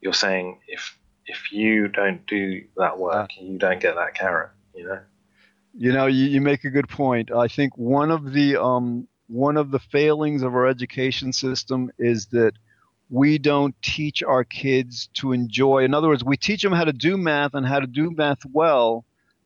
you're 0.00 0.14
saying 0.14 0.58
if 0.66 0.98
if 1.26 1.50
you 1.52 1.88
don't 1.88 2.24
do 2.26 2.62
that 2.76 2.98
work, 2.98 3.30
you 3.40 3.58
don't 3.58 3.80
get 3.80 3.96
that 3.96 4.14
carrot, 4.14 4.50
you 4.74 4.86
know. 4.86 5.00
You 5.76 5.92
know, 5.92 6.06
you, 6.06 6.26
you 6.26 6.40
make 6.40 6.64
a 6.64 6.70
good 6.70 6.88
point. 6.88 7.32
I 7.32 7.48
think 7.48 7.76
one 7.76 8.10
of 8.10 8.32
the 8.32 8.56
um, 8.56 9.08
one 9.26 9.56
of 9.56 9.70
the 9.70 9.80
failings 9.80 10.42
of 10.42 10.54
our 10.54 10.66
education 10.66 11.32
system 11.32 11.90
is 11.98 12.26
that 12.26 12.52
we 13.10 13.38
don't 13.38 13.74
teach 13.82 14.22
our 14.22 14.44
kids 14.44 15.08
to 15.14 15.32
enjoy. 15.32 15.84
In 15.84 15.94
other 15.94 16.08
words, 16.08 16.24
we 16.24 16.36
teach 16.36 16.62
them 16.62 16.72
how 16.72 16.84
to 16.84 16.92
do 16.92 17.16
math 17.16 17.54
and 17.54 17.66
how 17.66 17.80
to 17.80 17.86
do 17.86 18.10
math 18.10 18.44
well, 18.52 19.04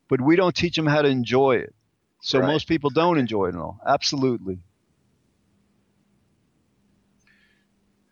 but 0.08 0.20
we 0.20 0.36
don't 0.36 0.54
teach 0.54 0.76
them 0.76 0.86
how 0.86 1.02
to 1.02 1.08
enjoy 1.08 1.56
it. 1.56 1.74
So 2.20 2.38
right. 2.38 2.46
most 2.46 2.68
people 2.68 2.90
don't 2.90 3.18
enjoy 3.18 3.46
it 3.46 3.54
at 3.54 3.60
all. 3.60 3.80
Absolutely. 3.86 4.58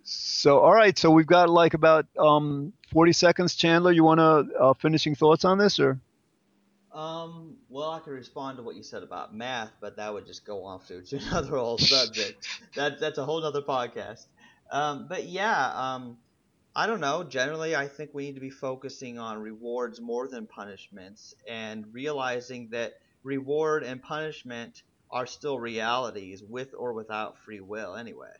So 0.03 0.61
all 0.61 0.73
right, 0.73 0.97
so 0.97 1.11
we've 1.11 1.27
got 1.27 1.51
like 1.51 1.75
about 1.75 2.07
um, 2.19 2.73
40 2.93 3.13
seconds. 3.13 3.55
Chandler, 3.55 3.93
you 3.93 4.05
want 4.05 4.19
to 4.21 4.59
uh, 4.59 4.75
finishing 4.75 5.15
thoughts 5.15 5.45
on 5.45 5.59
this 5.59 5.79
or? 5.79 6.01
Um, 6.93 7.57
well, 7.69 7.91
I 7.91 8.01
could 8.01 8.13
respond 8.13 8.57
to 8.57 8.63
what 8.63 8.75
you 8.75 8.83
said 8.83 9.03
about 9.03 9.35
math, 9.35 9.71
but 9.81 9.97
that 9.97 10.13
would 10.13 10.27
just 10.27 10.47
go 10.47 10.65
off 10.65 10.87
to 10.89 11.03
another 11.13 11.57
whole 11.57 11.79
subject. 11.79 12.49
that 12.77 12.99
that's 12.99 13.19
a 13.19 13.25
whole 13.25 13.45
other 13.45 13.63
podcast. 13.63 14.27
Um, 14.71 15.07
but 15.09 15.25
yeah, 15.25 15.73
um, 15.75 16.19
I 16.75 16.87
don't 16.87 17.01
know. 17.01 17.25
Generally, 17.25 17.77
I 17.77 17.89
think 17.89 18.11
we 18.15 18.27
need 18.27 18.35
to 18.37 18.41
be 18.41 18.51
focusing 18.51 19.19
on 19.19 19.39
rewards 19.39 20.01
more 20.01 20.29
than 20.29 20.47
punishments, 20.47 21.35
and 21.47 21.85
realizing 21.93 22.69
that 22.71 22.95
reward 23.23 23.83
and 23.83 24.03
punishment 24.03 24.83
are 25.11 25.27
still 25.27 25.59
realities 25.59 26.43
with 26.43 26.75
or 26.77 26.93
without 26.93 27.39
free 27.39 27.61
will 27.61 27.95
anyway. 27.97 28.33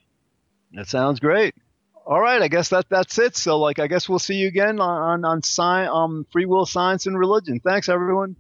That 0.73 0.89
sounds 0.89 1.21
great. 1.21 1.55
All 2.07 2.21
right, 2.21 2.41
I 2.41 2.49
guess 2.49 2.71
that 2.71 2.87
that's 2.89 3.19
it. 3.19 3.37
So 3.37 3.59
like 3.59 3.79
I 3.79 3.87
guess 3.87 4.09
we'll 4.09 4.19
see 4.19 4.37
you 4.37 4.49
again 4.49 4.81
on 4.81 5.03
on, 5.03 5.25
on 5.25 5.43
sci- 5.43 5.87
um 5.87 6.27
free 6.31 6.47
will 6.47 6.67
science 6.67 7.07
and 7.07 7.19
religion. 7.19 7.61
Thanks 7.61 7.89
everyone. 7.89 8.37